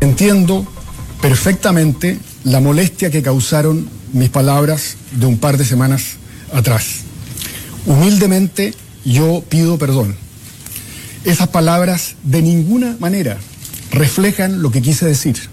Entiendo 0.01 0.66
perfectamente 1.20 2.18
la 2.44 2.61
molestia 2.61 3.11
que 3.11 3.23
causaron 3.23 4.00
mis 4.12 4.29
palabras 4.29 4.96
de 5.12 5.27
un 5.27 5.38
par 5.38 5.57
de 5.57 5.64
semanas 5.64 6.16
atrás. 6.53 7.03
Humildemente 7.87 8.75
yo 9.05 9.42
pido 9.49 9.79
perdón. 9.79 10.16
Esas 11.25 11.49
palabras 11.49 12.16
de 12.23 12.42
ninguna 12.42 12.96
manera 12.99 13.38
reflejan 13.90 14.62
lo 14.62 14.70
que 14.70 14.83
quise 14.83 15.07
decir 15.07 15.51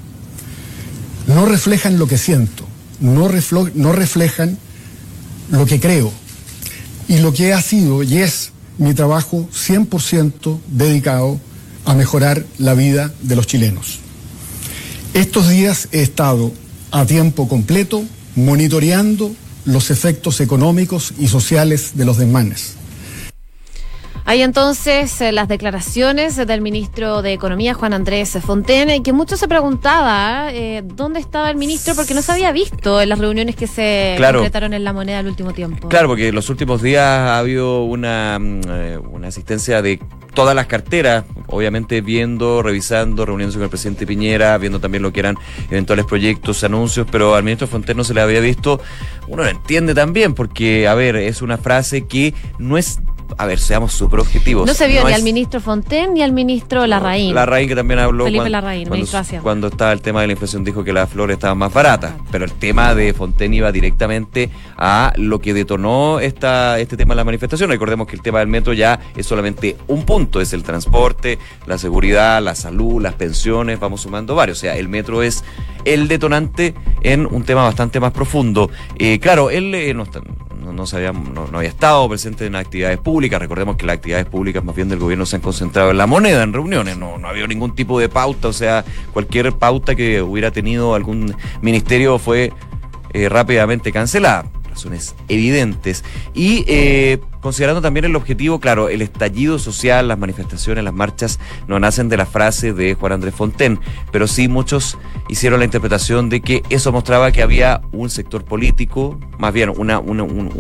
no 1.28 1.46
reflejan 1.46 2.00
lo 2.00 2.08
que 2.08 2.18
siento, 2.18 2.66
no, 3.02 3.30
no 3.76 3.92
reflejan 3.92 4.58
lo 5.52 5.66
que 5.66 5.80
creo 5.80 6.12
y 7.08 7.18
lo 7.18 7.34
que 7.34 7.54
ha 7.54 7.62
sido 7.62 8.02
y 8.02 8.18
es 8.18 8.52
mi 8.78 8.94
trabajo 8.94 9.48
100% 9.54 10.60
dedicado 10.68 11.40
a 11.86 11.94
mejorar 11.94 12.46
la 12.58 12.74
vida 12.74 13.14
de 13.22 13.36
los 13.36 13.46
chilenos. 13.46 14.00
Estos 15.14 15.50
días 15.50 15.90
he 15.92 16.02
estado 16.02 16.54
a 16.92 17.06
tiempo 17.06 17.48
completo 17.48 18.04
monitoreando 18.38 19.36
los 19.66 19.92
efectos 19.92 20.40
económicos 20.40 21.14
y 21.20 21.28
sociales 21.28 21.92
de 21.96 22.06
los 22.06 22.18
desmanes 22.18 22.77
hay 24.30 24.42
entonces 24.42 25.22
eh, 25.22 25.32
las 25.32 25.48
declaraciones 25.48 26.36
del 26.36 26.60
ministro 26.60 27.22
de 27.22 27.32
Economía, 27.32 27.74
Juan 27.74 27.94
Andrés 27.94 28.38
Fontaine, 28.46 29.02
que 29.02 29.14
mucho 29.14 29.38
se 29.38 29.48
preguntaba 29.48 30.50
eh, 30.52 30.84
dónde 30.84 31.22
estaba 31.22 31.50
el 31.50 31.56
ministro 31.56 31.96
porque 31.96 32.14
no 32.14 32.22
se 32.22 32.34
había 32.34 32.52
visto 32.52 33.00
en 33.00 33.08
las 33.08 33.20
reuniones 33.20 33.56
que 33.56 33.68
se 33.68 34.16
claro. 34.18 34.44
en 34.44 34.84
la 34.84 34.92
moneda 34.92 35.22
el 35.22 35.28
último 35.28 35.54
tiempo. 35.54 35.88
Claro, 35.88 36.10
porque 36.10 36.28
en 36.28 36.36
los 36.36 36.50
últimos 36.50 36.82
días 36.82 37.06
ha 37.06 37.40
habido 37.40 37.84
una, 37.84 38.38
mm, 38.38 38.62
eh, 38.68 38.98
una 38.98 39.30
asistencia 39.30 39.82
de 39.82 40.02
todas 40.34 40.54
las 40.54 40.68
carteras, 40.68 41.24
obviamente 41.48 42.02
viendo, 42.02 42.62
revisando, 42.62 43.26
reuniéndose 43.26 43.60
con 43.60 43.64
el 43.64 43.70
presidente 43.70 44.06
Piñera, 44.06 44.58
viendo 44.58 44.82
también 44.82 45.04
lo 45.04 45.14
que 45.14 45.22
eran 45.22 45.38
eventuales 45.72 46.06
proyectos, 46.06 46.66
anuncios, 46.66 47.08
pero 47.10 47.34
al 47.34 47.44
ministro 47.44 47.66
Fontaine 47.66 47.98
no 47.98 48.04
se 48.04 48.14
le 48.14 48.20
había 48.20 48.42
visto. 48.42 48.82
Uno 49.30 49.44
lo 49.44 49.50
entiende 49.50 49.96
también, 49.96 50.34
porque, 50.34 50.86
a 50.90 50.96
ver, 50.96 51.16
es 51.16 51.42
una 51.42 51.58
frase 51.58 52.08
que 52.08 52.34
no 52.60 52.78
es 52.78 53.00
a 53.38 53.46
ver, 53.46 53.60
seamos 53.60 53.94
súper 53.94 54.20
objetivos. 54.20 54.66
No 54.66 54.74
se 54.74 54.88
vio 54.88 55.04
ni 55.06 55.14
al 55.14 55.24
ministro 55.24 55.60
Fonten 55.60 56.14
ni 56.14 56.22
al 56.22 56.32
ministro 56.32 56.86
Larraín. 56.88 57.34
Larraín 57.34 57.68
que 57.68 57.76
también 57.76 58.00
habló 58.00 58.26
Felipe 58.26 58.40
cuando, 58.40 58.52
Larraín, 58.52 58.88
cuando, 58.88 59.08
cuando, 59.42 59.68
estaba 59.68 59.92
el 59.92 60.02
tema 60.02 60.22
de 60.22 60.28
la 60.28 60.34
inflación 60.34 60.64
dijo 60.64 60.84
que 60.84 60.94
las 60.94 61.10
flores 61.10 61.36
estaban 61.36 61.58
más 61.58 61.74
baratas, 61.74 62.14
pero 62.32 62.46
el 62.46 62.54
tema 62.54 62.96
de 62.96 63.14
Fonten 63.14 63.54
iba 63.54 63.72
directamente 63.72 64.50
a 64.78 65.14
lo 65.18 65.40
que 65.40 65.54
detonó 65.54 66.20
esta, 66.20 66.80
este 66.80 66.98
tema 66.98 67.14
de 67.14 67.18
la 67.18 67.24
manifestación. 67.24 67.70
Recordemos 67.70 68.08
que 68.08 68.16
el 68.16 68.22
tema 68.22 68.40
del 68.40 68.48
metro 68.48 68.74
ya 68.74 69.00
es 69.16 69.26
solamente 69.26 69.78
un 69.88 70.04
punto, 70.06 70.42
es 70.42 70.54
el 70.54 70.64
transporte, 70.64 71.40
la 71.66 71.78
seguridad, 71.78 72.42
la 72.42 72.56
salud, 72.56 73.02
las 73.02 73.14
pensiones, 73.14 73.80
vamos 73.80 74.02
sumando 74.02 74.36
varios. 74.36 74.58
O 74.58 74.62
sea, 74.62 74.78
el 74.78 74.88
metro 74.88 75.22
es 75.22 75.44
el 75.86 76.08
detonante 76.08 76.74
en 77.02 77.26
un 77.26 77.44
tema 77.44 77.64
bastante 77.64 78.00
más 78.00 78.12
profundo. 78.12 78.70
Eh, 78.98 79.20
claro, 79.20 79.50
él 79.50 79.74
eh, 79.76 79.94
no 79.94 80.04
está 80.04 80.22
no, 80.74 80.84
no, 80.84 80.98
había, 80.98 81.12
no, 81.12 81.48
había 81.54 81.70
estado 81.70 82.08
presente 82.10 82.46
en 82.46 82.56
actividades 82.56 82.98
públicas. 82.98 83.40
Recordemos 83.40 83.78
que 83.78 83.86
las 83.86 83.96
actividades 83.96 84.26
públicas 84.26 84.64
más 84.64 84.76
bien 84.76 84.90
del 84.90 85.00
gobierno 85.00 85.26
se 85.26 85.38
han 85.38 85.42
concentrado 85.42 85.92
en 85.92 85.98
la 85.98 86.08
moneda, 86.08 86.44
en 86.44 86.54
reuniones. 86.54 86.98
No, 86.98 87.18
no 87.18 87.28
había 87.28 87.48
ningún 87.48 87.76
tipo 87.76 88.00
de 88.00 88.10
pauta, 88.10 88.50
o 88.50 88.54
sea, 88.54 88.84
cualquier 89.14 89.54
pauta 89.54 89.96
que 89.96 90.22
hubiera 90.22 90.52
tenido 90.52 90.94
algún 90.94 91.36
ministerio 91.62 92.20
fue 92.20 92.52
eh, 93.14 93.30
rápidamente 93.30 93.92
cancelada. 93.92 94.46
Razones 94.70 95.16
evidentes. 95.28 96.04
Y 96.34 96.66
eh, 96.68 97.20
considerando 97.48 97.82
también 97.82 98.04
el 98.04 98.14
objetivo, 98.18 98.60
claro, 98.60 98.90
el 98.90 99.02
estallido 99.02 99.58
social, 99.58 100.10
las 100.10 100.20
manifestaciones, 100.20 100.84
las 100.84 100.94
marchas, 100.94 101.40
no 101.66 101.80
nacen 101.80 102.10
de 102.10 102.18
la 102.18 102.26
frase 102.26 102.74
de 102.74 102.94
Juan 102.96 103.14
Andrés 103.14 103.34
Fonten, 103.34 103.80
pero 104.12 104.28
sí 104.28 104.50
muchos 104.50 104.98
hicieron 105.30 105.60
la 105.60 105.64
interpretación 105.64 106.28
de 106.28 106.42
que 106.42 106.62
eso 106.70 106.92
mostraba 106.92 107.32
que 107.32 107.42
había 107.42 107.80
un 107.94 108.10
sector 108.10 108.44
político, 108.44 109.18
más 109.38 109.54
bien 109.54 109.72
una, 109.78 110.00
un, 110.00 110.18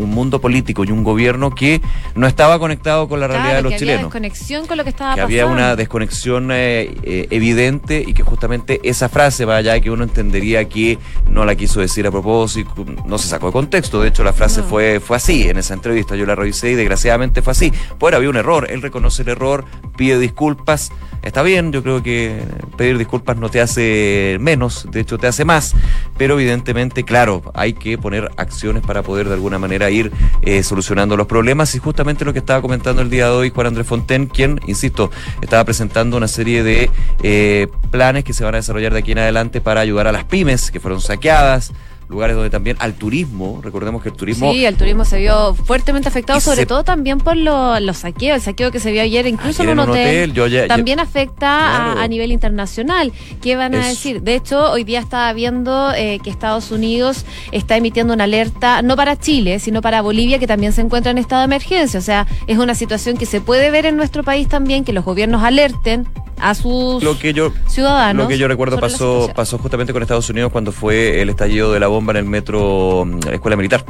mundo 0.09 0.39
político 0.39 0.85
y 0.85 0.91
un 0.91 1.03
gobierno 1.03 1.53
que 1.53 1.81
no 2.15 2.25
estaba 2.25 2.57
conectado 2.57 3.09
con 3.09 3.19
la 3.19 3.27
realidad 3.27 3.57
de 3.57 3.63
los 3.63 3.73
que 3.73 3.79
chilenos. 3.79 3.99
Había 3.99 4.05
desconexión 4.05 4.65
con 4.65 4.77
lo 4.77 4.85
que 4.85 4.89
estaba 4.91 5.15
que 5.15 5.21
pasando. 5.23 5.41
había 5.41 5.45
una 5.45 5.75
desconexión 5.75 6.51
eh, 6.53 6.95
eh, 7.03 7.27
evidente 7.31 8.01
y 8.07 8.13
que 8.13 8.23
justamente 8.23 8.79
esa 8.83 9.09
frase, 9.09 9.43
vaya 9.43 9.73
allá 9.73 9.81
que 9.81 9.91
uno 9.91 10.05
entendería 10.05 10.69
que 10.69 10.99
no 11.29 11.43
la 11.43 11.55
quiso 11.55 11.81
decir 11.81 12.07
a 12.07 12.11
propósito, 12.11 12.85
no 13.05 13.17
se 13.17 13.27
sacó 13.27 13.47
de 13.47 13.51
contexto. 13.51 14.01
De 14.01 14.07
hecho, 14.07 14.23
la 14.23 14.31
frase 14.31 14.63
fue, 14.63 15.01
fue 15.01 15.17
así 15.17 15.49
en 15.49 15.57
esa 15.57 15.73
entrevista. 15.73 16.15
Yo 16.15 16.25
la 16.25 16.35
revisé 16.35 16.71
y 16.71 16.75
desgraciadamente 16.77 17.41
fue 17.41 17.51
así. 17.51 17.73
Pues 17.99 18.13
había 18.13 18.29
un 18.29 18.37
error. 18.37 18.67
Él 18.69 18.81
reconoce 18.81 19.23
el 19.23 19.29
error, 19.29 19.65
pide 19.97 20.19
disculpas 20.19 20.91
está 21.27 21.41
bien, 21.41 21.71
yo 21.71 21.83
creo 21.83 22.01
que 22.01 22.41
pedir 22.77 22.97
disculpas 22.97 23.37
no 23.37 23.49
te 23.49 23.61
hace 23.61 24.37
menos, 24.39 24.87
de 24.89 25.01
hecho 25.01 25.17
te 25.17 25.27
hace 25.27 25.45
más, 25.45 25.75
pero 26.17 26.35
evidentemente, 26.35 27.03
claro, 27.03 27.43
hay 27.53 27.73
que 27.73 27.97
poner 27.97 28.31
acciones 28.37 28.83
para 28.83 29.03
poder 29.03 29.27
de 29.27 29.33
alguna 29.33 29.59
manera 29.59 29.89
ir 29.89 30.11
eh, 30.41 30.63
solucionando 30.63 31.17
los 31.17 31.27
problemas 31.27 31.75
y 31.75 31.79
justamente 31.79 32.25
lo 32.25 32.33
que 32.33 32.39
estaba 32.39 32.61
comentando 32.61 33.01
el 33.01 33.09
día 33.09 33.25
de 33.25 33.31
hoy 33.31 33.49
Juan 33.49 33.67
Andrés 33.67 33.87
Fonten, 33.87 34.27
quien, 34.27 34.59
insisto, 34.67 35.11
estaba 35.41 35.63
presentando 35.65 36.17
una 36.17 36.27
serie 36.27 36.63
de 36.63 36.89
eh, 37.23 37.67
planes 37.91 38.23
que 38.23 38.33
se 38.33 38.43
van 38.43 38.55
a 38.55 38.57
desarrollar 38.57 38.93
de 38.93 38.99
aquí 38.99 39.11
en 39.11 39.19
adelante 39.19 39.61
para 39.61 39.81
ayudar 39.81 40.07
a 40.07 40.11
las 40.11 40.23
pymes 40.23 40.71
que 40.71 40.79
fueron 40.79 41.01
saqueadas, 41.01 41.73
lugares 42.09 42.35
donde 42.35 42.49
también 42.49 42.77
al 42.79 42.93
turismo, 42.93 43.59
recordemos 43.61 44.01
que 44.01 44.09
el 44.09 44.15
turismo... 44.15 44.51
Sí, 44.53 44.65
el 44.65 44.75
turismo 44.75 45.03
se 45.03 45.19
vio 45.19 45.53
fuertemente 45.53 46.07
afectado, 46.07 46.39
sobre 46.39 46.65
todo 46.65 46.83
también 46.83 47.17
por 47.17 47.35
los 47.35 47.97
saqueos, 47.97 48.37
el 48.37 48.41
saqueo 48.41 48.71
que 48.71 48.79
se 48.79 48.91
vio 48.91 49.01
ayer, 49.01 49.27
incluso 49.27 49.63
en 49.63 49.69
un 49.69 49.79
hotel, 49.79 50.33
también 50.67 50.99
afecta 50.99 52.01
a, 52.01 52.07
nivel 52.07 52.31
internacional. 52.31 53.11
¿Qué 53.41 53.55
van 53.57 53.75
a 53.75 53.85
decir? 53.85 54.21
De 54.21 54.35
hecho, 54.35 54.71
hoy 54.71 54.85
día 54.85 54.99
estaba 54.99 55.33
viendo 55.33 55.93
eh, 55.93 56.19
que 56.23 56.29
Estados 56.29 56.71
Unidos 56.71 57.25
está 57.51 57.75
emitiendo 57.75 58.13
una 58.13 58.23
alerta, 58.23 58.81
no 58.81 58.95
para 58.95 59.19
Chile, 59.19 59.59
sino 59.59 59.81
para 59.81 60.01
Bolivia, 60.01 60.39
que 60.39 60.47
también 60.47 60.71
se 60.71 60.81
encuentra 60.81 61.11
en 61.11 61.17
estado 61.17 61.41
de 61.41 61.45
emergencia. 61.45 61.99
O 61.99 62.03
sea, 62.03 62.25
es 62.47 62.57
una 62.57 62.75
situación 62.75 63.17
que 63.17 63.25
se 63.25 63.41
puede 63.41 63.69
ver 63.71 63.85
en 63.85 63.97
nuestro 63.97 64.23
país 64.23 64.47
también, 64.47 64.85
que 64.85 64.93
los 64.93 65.03
gobiernos 65.03 65.43
alerten 65.43 66.07
a 66.39 66.53
sus 66.55 67.03
lo 67.03 67.17
que 67.17 67.33
yo, 67.33 67.51
ciudadanos. 67.67 68.23
Lo 68.23 68.29
que 68.29 68.37
yo 68.37 68.47
recuerdo 68.47 68.79
pasó, 68.79 69.29
pasó 69.35 69.57
justamente 69.57 69.93
con 69.93 70.01
Estados 70.01 70.29
Unidos 70.29 70.51
cuando 70.51 70.71
fue 70.71 71.21
el 71.21 71.29
estallido 71.29 71.71
de 71.73 71.79
la 71.79 71.87
bomba 71.87 72.11
en 72.11 72.17
el 72.17 72.25
metro, 72.25 73.05
mm, 73.05 73.19
la 73.25 73.33
escuela 73.35 73.57
militar. 73.57 73.83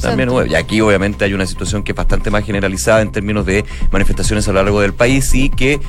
También, 0.00 0.30
y 0.48 0.54
aquí 0.54 0.80
obviamente 0.80 1.24
hay 1.24 1.34
una 1.34 1.46
situación 1.46 1.82
que 1.82 1.92
es 1.92 1.96
bastante 1.96 2.30
más 2.30 2.44
generalizada 2.44 3.02
en 3.02 3.12
términos 3.12 3.46
de 3.46 3.64
manifestaciones 3.90 4.46
a 4.48 4.52
lo 4.52 4.62
largo 4.62 4.80
del 4.80 4.94
país 4.94 5.34
y 5.34 5.50
que 5.50 5.80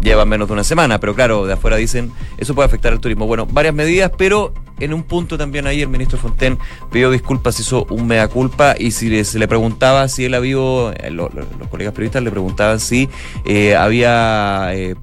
llevan 0.00 0.28
menos 0.28 0.48
de 0.48 0.54
una 0.54 0.64
semana. 0.64 0.98
Pero 0.98 1.14
claro, 1.14 1.46
de 1.46 1.54
afuera 1.54 1.76
dicen, 1.76 2.12
eso 2.38 2.54
puede 2.54 2.66
afectar 2.66 2.92
al 2.92 3.00
turismo. 3.00 3.26
Bueno, 3.26 3.46
varias 3.46 3.74
medidas, 3.74 4.10
pero 4.16 4.52
en 4.80 4.94
un 4.94 5.02
punto 5.02 5.38
también 5.38 5.66
ahí 5.66 5.82
el 5.82 5.88
ministro 5.88 6.18
Fonten 6.18 6.58
pidió 6.90 7.10
disculpas, 7.10 7.60
hizo 7.60 7.86
un 7.90 8.06
mea 8.06 8.28
culpa 8.28 8.74
y 8.78 8.90
si 8.90 9.24
se 9.24 9.38
le 9.38 9.46
preguntaba 9.46 10.08
si 10.08 10.24
él 10.24 10.34
había, 10.34 10.56
eh, 10.96 11.10
los 11.10 11.30
colegas 11.70 11.92
periodistas 11.92 12.22
le 12.22 12.30
preguntaban 12.30 12.80
si 12.80 13.08
eh, 13.44 13.76
había 13.76 14.70
eh, 14.74 14.96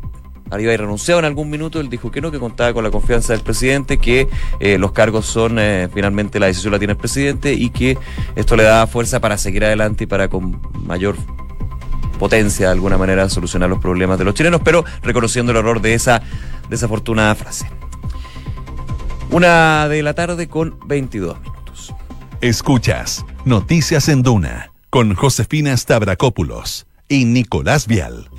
había 0.52 0.76
renunciado 0.76 1.20
en 1.20 1.26
algún 1.26 1.50
minuto, 1.50 1.80
él 1.80 1.90
dijo 1.90 2.12
que 2.12 2.22
no, 2.22 2.32
que 2.32 2.40
contaba 2.40 2.74
con 2.74 2.84
la 2.84 2.92
confianza 2.92 3.34
del 3.34 3.42
presidente, 3.42 3.98
que 3.98 4.28
eh, 4.60 4.78
los 4.78 4.92
cargos 4.92 5.26
son, 5.26 5.58
eh, 5.60 5.90
finalmente 5.94 6.40
la 6.40 6.48
decisión 6.48 6.74
la 6.74 6.80
tiene 6.80 6.94
el 6.94 6.98
presidente 6.98 7.54
y 7.54 7.70
que 7.70 7.98
esto 8.36 8.56
le 8.56 8.64
da 8.64 8.88
fuerza 8.88 9.20
para 9.20 9.38
seguir 9.38 9.66
adelante 9.66 10.06
y 10.06 10.08
para 10.08 10.28
con 10.28 10.62
mayor 10.86 11.16
potencia 12.18 12.68
de 12.68 12.72
alguna 12.72 12.98
manera 12.98 13.30
solucionar 13.30 13.70
los 13.70 13.80
problemas 13.80 14.18
de 14.18 14.26
los 14.26 14.34
chilenos, 14.34 14.62
pero 14.64 14.84
reconociendo 15.04 15.52
el 15.52 15.58
error 15.58 15.82
de 15.82 15.94
esa 15.94 16.22
desafortunada 16.70 17.36
frase. 17.36 17.70
Una 19.30 19.88
de 19.88 20.04
la 20.04 20.14
tarde 20.14 20.48
con 20.48 20.80
22 20.86 21.40
minutos. 21.42 21.94
Escuchas 22.42 23.26
Noticias 23.46 24.10
en 24.10 24.24
Duna 24.24 24.72
con 24.90 25.16
Josefina 25.16 25.76
Stavrakopoulos 25.76 26.88
y 27.10 27.26
Nicolás 27.26 27.88
Vial. 27.88 28.30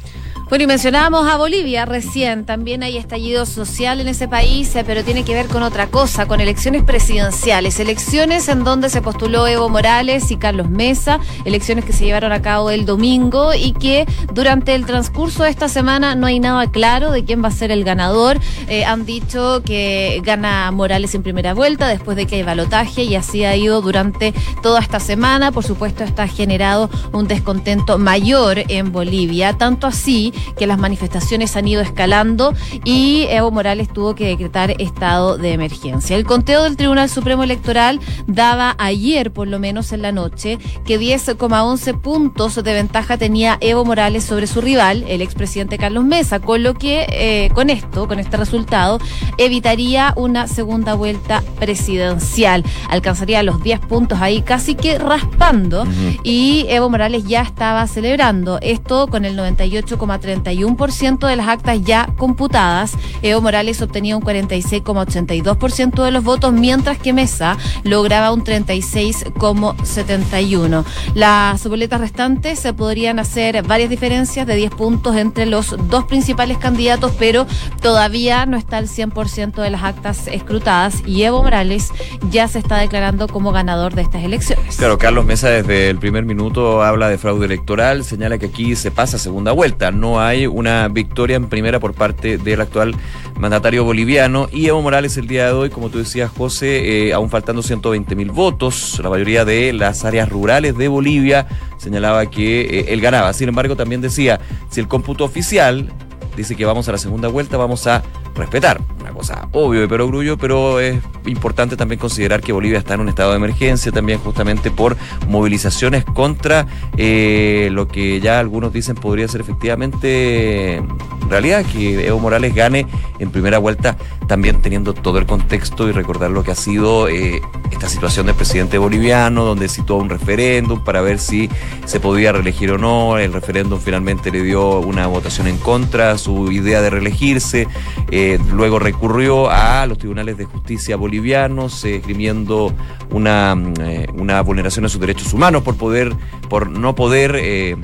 Bueno, 0.48 0.64
y 0.64 0.66
mencionábamos 0.66 1.28
a 1.28 1.36
Bolivia 1.36 1.84
recién, 1.84 2.46
también 2.46 2.82
hay 2.82 2.96
estallido 2.96 3.44
social 3.44 4.00
en 4.00 4.08
ese 4.08 4.28
país, 4.28 4.74
eh, 4.76 4.84
pero 4.86 5.04
tiene 5.04 5.22
que 5.22 5.34
ver 5.34 5.46
con 5.46 5.62
otra 5.62 5.88
cosa, 5.88 6.24
con 6.24 6.40
elecciones 6.40 6.84
presidenciales, 6.84 7.78
elecciones 7.80 8.48
en 8.48 8.64
donde 8.64 8.88
se 8.88 9.02
postuló 9.02 9.46
Evo 9.46 9.68
Morales 9.68 10.30
y 10.30 10.38
Carlos 10.38 10.70
Mesa, 10.70 11.20
elecciones 11.44 11.84
que 11.84 11.92
se 11.92 12.06
llevaron 12.06 12.32
a 12.32 12.40
cabo 12.40 12.70
el 12.70 12.86
domingo 12.86 13.52
y 13.52 13.72
que 13.72 14.06
durante 14.32 14.74
el 14.74 14.86
transcurso 14.86 15.42
de 15.42 15.50
esta 15.50 15.68
semana 15.68 16.14
no 16.14 16.26
hay 16.26 16.40
nada 16.40 16.66
claro 16.70 17.10
de 17.10 17.26
quién 17.26 17.44
va 17.44 17.48
a 17.48 17.50
ser 17.50 17.70
el 17.70 17.84
ganador. 17.84 18.40
Eh, 18.68 18.86
han 18.86 19.04
dicho 19.04 19.60
que 19.62 20.22
gana 20.24 20.70
Morales 20.70 21.14
en 21.14 21.22
primera 21.22 21.52
vuelta 21.52 21.88
después 21.88 22.16
de 22.16 22.26
que 22.26 22.36
hay 22.36 22.42
balotaje 22.42 23.02
y 23.02 23.16
así 23.16 23.44
ha 23.44 23.54
ido 23.54 23.82
durante 23.82 24.32
toda 24.62 24.80
esta 24.80 24.98
semana. 24.98 25.52
Por 25.52 25.64
supuesto, 25.64 26.04
está 26.04 26.26
generado 26.26 26.88
un 27.12 27.28
descontento 27.28 27.98
mayor 27.98 28.64
en 28.68 28.92
Bolivia, 28.92 29.52
tanto 29.52 29.86
así 29.86 30.32
que 30.56 30.66
las 30.66 30.78
manifestaciones 30.78 31.56
han 31.56 31.68
ido 31.68 31.82
escalando 31.82 32.54
y 32.84 33.26
Evo 33.30 33.50
Morales 33.50 33.88
tuvo 33.92 34.14
que 34.14 34.26
decretar 34.26 34.74
estado 34.78 35.38
de 35.38 35.52
emergencia. 35.52 36.16
El 36.16 36.24
conteo 36.24 36.64
del 36.64 36.76
Tribunal 36.76 37.08
Supremo 37.08 37.42
Electoral 37.42 38.00
daba 38.26 38.74
ayer, 38.78 39.32
por 39.32 39.48
lo 39.48 39.58
menos 39.58 39.92
en 39.92 40.02
la 40.02 40.12
noche, 40.12 40.58
que 40.84 40.98
10,11 41.00 42.00
puntos 42.00 42.54
de 42.56 42.72
ventaja 42.72 43.16
tenía 43.16 43.58
Evo 43.60 43.84
Morales 43.84 44.24
sobre 44.24 44.46
su 44.46 44.60
rival, 44.60 45.04
el 45.08 45.22
expresidente 45.22 45.78
Carlos 45.78 46.04
Mesa, 46.04 46.40
con 46.40 46.62
lo 46.62 46.74
que 46.74 47.06
eh, 47.10 47.50
con 47.54 47.70
esto, 47.70 48.08
con 48.08 48.18
este 48.18 48.36
resultado, 48.36 48.98
evitaría 49.36 50.12
una 50.16 50.46
segunda 50.46 50.94
vuelta 50.94 51.42
presidencial. 51.58 52.64
Alcanzaría 52.88 53.42
los 53.42 53.62
10 53.62 53.80
puntos 53.80 54.20
ahí 54.20 54.42
casi 54.42 54.74
que 54.74 54.98
raspando 54.98 55.86
y 56.22 56.66
Evo 56.68 56.90
Morales 56.90 57.24
ya 57.24 57.42
estaba 57.42 57.86
celebrando 57.86 58.58
esto 58.60 59.08
con 59.08 59.24
el 59.24 59.36
98,3 59.36 60.27
31% 60.28 61.26
de 61.26 61.36
las 61.36 61.48
actas 61.48 61.82
ya 61.82 62.08
computadas. 62.16 62.92
Evo 63.22 63.40
Morales 63.40 63.80
obtenía 63.82 64.16
un 64.16 64.22
46,82% 64.22 66.04
de 66.04 66.10
los 66.10 66.24
votos, 66.24 66.52
mientras 66.52 66.98
que 66.98 67.12
Mesa 67.12 67.56
lograba 67.84 68.32
un 68.32 68.44
36,71%. 68.44 70.84
Las 71.14 71.66
boletas 71.66 72.00
restantes 72.00 72.58
se 72.58 72.72
podrían 72.72 73.18
hacer 73.18 73.62
varias 73.62 73.90
diferencias 73.90 74.46
de 74.46 74.56
10 74.56 74.70
puntos 74.72 75.16
entre 75.16 75.46
los 75.46 75.76
dos 75.88 76.04
principales 76.04 76.58
candidatos, 76.58 77.12
pero 77.18 77.46
todavía 77.80 78.46
no 78.46 78.56
está 78.56 78.78
el 78.78 78.88
100% 78.88 79.62
de 79.62 79.70
las 79.70 79.82
actas 79.82 80.26
escrutadas 80.28 81.02
y 81.06 81.22
Evo 81.22 81.42
Morales 81.42 81.90
ya 82.30 82.48
se 82.48 82.58
está 82.58 82.78
declarando 82.78 83.28
como 83.28 83.52
ganador 83.52 83.94
de 83.94 84.02
estas 84.02 84.24
elecciones. 84.24 84.76
Claro, 84.76 84.98
Carlos 84.98 85.24
Mesa 85.24 85.48
desde 85.48 85.90
el 85.90 85.98
primer 85.98 86.24
minuto 86.24 86.82
habla 86.82 87.08
de 87.08 87.18
fraude 87.18 87.46
electoral, 87.46 88.04
señala 88.04 88.38
que 88.38 88.46
aquí 88.46 88.76
se 88.76 88.90
pasa 88.90 89.18
segunda 89.18 89.52
vuelta, 89.52 89.90
no 89.90 90.17
hay 90.20 90.46
una 90.46 90.88
victoria 90.88 91.36
en 91.36 91.48
primera 91.48 91.80
por 91.80 91.94
parte 91.94 92.38
del 92.38 92.60
actual 92.60 92.94
mandatario 93.38 93.84
boliviano 93.84 94.48
y 94.52 94.66
Evo 94.66 94.82
Morales 94.82 95.16
el 95.16 95.26
día 95.26 95.46
de 95.46 95.52
hoy, 95.52 95.70
como 95.70 95.90
tú 95.90 95.98
decías, 95.98 96.30
José, 96.30 97.08
eh, 97.08 97.12
aún 97.12 97.30
faltando 97.30 97.62
120 97.62 98.14
mil 98.16 98.30
votos, 98.30 99.00
la 99.02 99.10
mayoría 99.10 99.44
de 99.44 99.72
las 99.72 100.04
áreas 100.04 100.28
rurales 100.28 100.76
de 100.76 100.88
Bolivia 100.88 101.46
señalaba 101.78 102.26
que 102.26 102.60
eh, 102.60 102.86
él 102.88 103.00
ganaba. 103.00 103.32
Sin 103.32 103.48
embargo, 103.48 103.76
también 103.76 104.00
decía, 104.00 104.40
si 104.70 104.80
el 104.80 104.88
cómputo 104.88 105.24
oficial 105.24 105.92
dice 106.36 106.56
que 106.56 106.64
vamos 106.64 106.88
a 106.88 106.92
la 106.92 106.98
segunda 106.98 107.28
vuelta, 107.28 107.56
vamos 107.56 107.86
a 107.86 108.02
respetar. 108.38 108.80
Una 109.00 109.10
cosa 109.10 109.48
obvio 109.52 109.80
de 109.80 109.88
perogrullo, 109.88 110.38
pero 110.38 110.80
es 110.80 111.00
importante 111.26 111.76
también 111.76 111.98
considerar 111.98 112.40
que 112.40 112.52
Bolivia 112.52 112.78
está 112.78 112.94
en 112.94 113.00
un 113.00 113.08
estado 113.08 113.30
de 113.30 113.36
emergencia 113.36 113.92
también 113.92 114.18
justamente 114.20 114.70
por 114.70 114.96
movilizaciones 115.28 116.04
contra 116.04 116.66
eh, 116.96 117.68
lo 117.72 117.88
que 117.88 118.20
ya 118.20 118.38
algunos 118.38 118.72
dicen 118.72 118.94
podría 118.96 119.28
ser 119.28 119.40
efectivamente 119.40 120.82
realidad 121.28 121.64
que 121.64 122.06
Evo 122.06 122.18
Morales 122.18 122.54
gane 122.54 122.86
en 123.18 123.30
primera 123.30 123.58
vuelta, 123.58 123.96
también 124.26 124.60
teniendo 124.62 124.94
todo 124.94 125.18
el 125.18 125.26
contexto 125.26 125.88
y 125.88 125.92
recordar 125.92 126.30
lo 126.30 126.42
que 126.42 126.52
ha 126.52 126.54
sido 126.54 127.08
eh, 127.08 127.40
esta 127.70 127.88
situación 127.88 128.26
del 128.26 128.34
presidente 128.34 128.78
boliviano, 128.78 129.44
donde 129.44 129.68
citó 129.68 129.96
un 129.96 130.08
referéndum 130.08 130.82
para 130.82 131.00
ver 131.00 131.18
si 131.18 131.48
se 131.84 132.00
podía 132.00 132.32
reelegir 132.32 132.72
o 132.72 132.78
no. 132.78 133.18
El 133.18 133.32
referéndum 133.32 133.78
finalmente 133.80 134.30
le 134.30 134.42
dio 134.42 134.80
una 134.80 135.06
votación 135.06 135.46
en 135.46 135.58
contra, 135.58 136.18
su 136.18 136.50
idea 136.50 136.80
de 136.80 136.90
reelegirse. 136.90 137.68
Eh, 138.10 138.27
luego 138.36 138.78
recurrió 138.78 139.48
a 139.48 139.86
los 139.86 139.96
tribunales 139.96 140.36
de 140.36 140.44
justicia 140.44 140.96
bolivianos, 140.96 141.84
eh, 141.84 141.96
esgrimiendo 141.96 142.74
una, 143.10 143.56
eh, 143.80 144.06
una 144.14 144.42
vulneración 144.42 144.82
de 144.82 144.90
sus 144.90 145.00
derechos 145.00 145.32
humanos 145.32 145.62
por 145.62 145.76
poder, 145.76 146.12
por 146.50 146.68
no 146.68 146.94
poder 146.94 147.36
eh, 147.38 147.76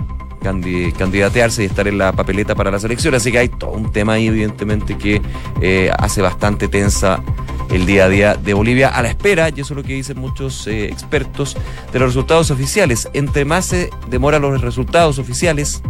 candi- 0.42 0.92
candidatearse 0.92 1.62
y 1.62 1.66
estar 1.66 1.88
en 1.88 1.96
la 1.96 2.12
papeleta 2.12 2.54
para 2.54 2.70
las 2.70 2.84
elecciones. 2.84 3.22
Así 3.22 3.32
que 3.32 3.38
hay 3.38 3.48
todo 3.48 3.70
un 3.70 3.90
tema 3.92 4.14
ahí, 4.14 4.26
evidentemente, 4.26 4.98
que 4.98 5.22
eh, 5.62 5.90
hace 5.98 6.20
bastante 6.20 6.68
tensa 6.68 7.22
el 7.70 7.86
día 7.86 8.04
a 8.04 8.08
día 8.08 8.34
de 8.34 8.52
Bolivia 8.52 8.88
a 8.90 9.00
la 9.00 9.08
espera, 9.08 9.48
y 9.48 9.60
eso 9.60 9.72
es 9.72 9.76
lo 9.78 9.82
que 9.82 9.94
dicen 9.94 10.18
muchos 10.18 10.66
expertos, 10.66 11.56
de 11.92 11.98
los 11.98 12.10
resultados 12.10 12.50
oficiales. 12.50 13.08
Entre 13.14 13.46
más 13.46 13.64
se 13.64 13.88
demoran 14.10 14.42
los 14.42 14.60
resultados 14.60 15.18
oficiales, 15.18 15.82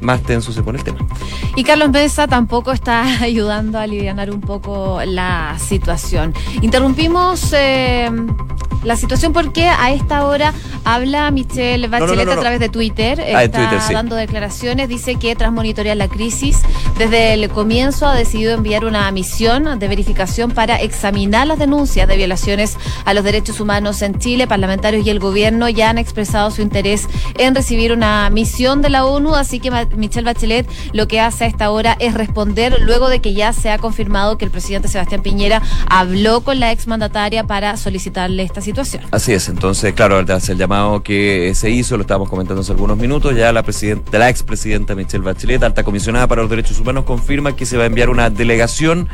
más 0.00 0.22
tenso 0.22 0.52
se 0.52 0.62
pone 0.62 0.78
el 0.78 0.84
tema. 0.84 0.98
Y 1.56 1.64
Carlos 1.64 1.90
Mesa 1.90 2.26
tampoco 2.26 2.72
está 2.72 3.02
ayudando 3.22 3.78
a 3.78 3.82
aliviar 3.82 4.30
un 4.30 4.40
poco 4.40 5.00
la 5.04 5.56
situación. 5.58 6.34
Interrumpimos 6.62 7.52
eh, 7.52 8.10
la 8.84 8.96
situación 8.96 9.32
porque 9.32 9.66
a 9.68 9.92
esta 9.92 10.24
hora 10.24 10.54
habla 10.84 11.30
Michelle 11.30 11.88
no, 11.88 11.90
Bachelet 11.90 12.26
no, 12.26 12.34
no. 12.34 12.38
a 12.38 12.40
través 12.40 12.60
de 12.60 12.68
Twitter. 12.68 13.20
Ah, 13.20 13.44
está 13.44 13.58
Twitter, 13.58 13.80
sí. 13.80 13.92
dando 13.92 14.16
declaraciones. 14.16 14.88
Dice 14.88 15.16
que 15.16 15.34
tras 15.34 15.52
monitorear 15.52 15.96
la 15.96 16.08
crisis, 16.08 16.60
desde 16.96 17.34
el 17.34 17.48
comienzo 17.48 18.06
ha 18.06 18.14
decidido 18.14 18.54
enviar 18.54 18.84
una 18.84 19.10
misión 19.10 19.78
de 19.78 19.88
verificación 19.88 20.52
para 20.52 20.80
examinar 20.80 21.46
las 21.46 21.58
denuncias 21.58 22.06
de 22.08 22.16
violaciones 22.16 22.76
a 23.04 23.14
los 23.14 23.24
derechos 23.24 23.60
humanos 23.60 24.00
en 24.02 24.18
Chile. 24.18 24.46
Parlamentarios 24.46 25.06
y 25.06 25.10
el 25.10 25.18
gobierno 25.18 25.68
ya 25.68 25.90
han 25.90 25.98
expresado 25.98 26.50
su 26.50 26.62
interés 26.62 27.08
en 27.36 27.54
recibir 27.54 27.92
una 27.92 28.30
misión 28.30 28.80
de 28.82 28.90
la 28.90 29.04
ONU, 29.06 29.34
así 29.34 29.60
que 29.60 29.70
Michelle 29.96 30.24
Bachelet 30.24 30.68
lo 30.92 31.08
que 31.08 31.20
hace 31.20 31.44
a 31.44 31.46
esta 31.46 31.70
hora 31.70 31.96
es 31.98 32.14
responder 32.14 32.78
luego 32.80 33.08
de 33.08 33.20
que 33.20 33.34
ya 33.34 33.52
se 33.52 33.70
ha 33.70 33.78
confirmado 33.78 34.38
que 34.38 34.44
el 34.44 34.50
presidente 34.50 34.88
Sebastián 34.88 35.22
Piñera 35.22 35.62
habló 35.88 36.42
con 36.42 36.60
la 36.60 36.72
exmandataria 36.72 37.44
para 37.44 37.76
solicitarle 37.76 38.42
esta 38.42 38.60
situación. 38.60 39.04
Así 39.10 39.32
es, 39.32 39.48
entonces, 39.48 39.94
claro, 39.94 40.18
el 40.18 40.26
llamado 40.56 41.02
que 41.02 41.52
se 41.54 41.70
hizo, 41.70 41.96
lo 41.96 42.02
estábamos 42.02 42.28
comentando 42.28 42.62
hace 42.62 42.72
algunos 42.72 42.96
minutos, 42.96 43.34
ya 43.36 43.52
la 43.52 43.62
presidenta, 43.62 44.18
la 44.18 44.28
expresidenta 44.28 44.94
Michelle 44.94 45.24
Bachelet, 45.24 45.62
alta 45.62 45.84
comisionada 45.84 46.26
para 46.26 46.42
los 46.42 46.50
derechos 46.50 46.78
humanos, 46.78 47.04
confirma 47.04 47.56
que 47.56 47.66
se 47.66 47.76
va 47.76 47.84
a 47.84 47.86
enviar 47.86 48.10
una 48.10 48.30
delegación. 48.30 49.08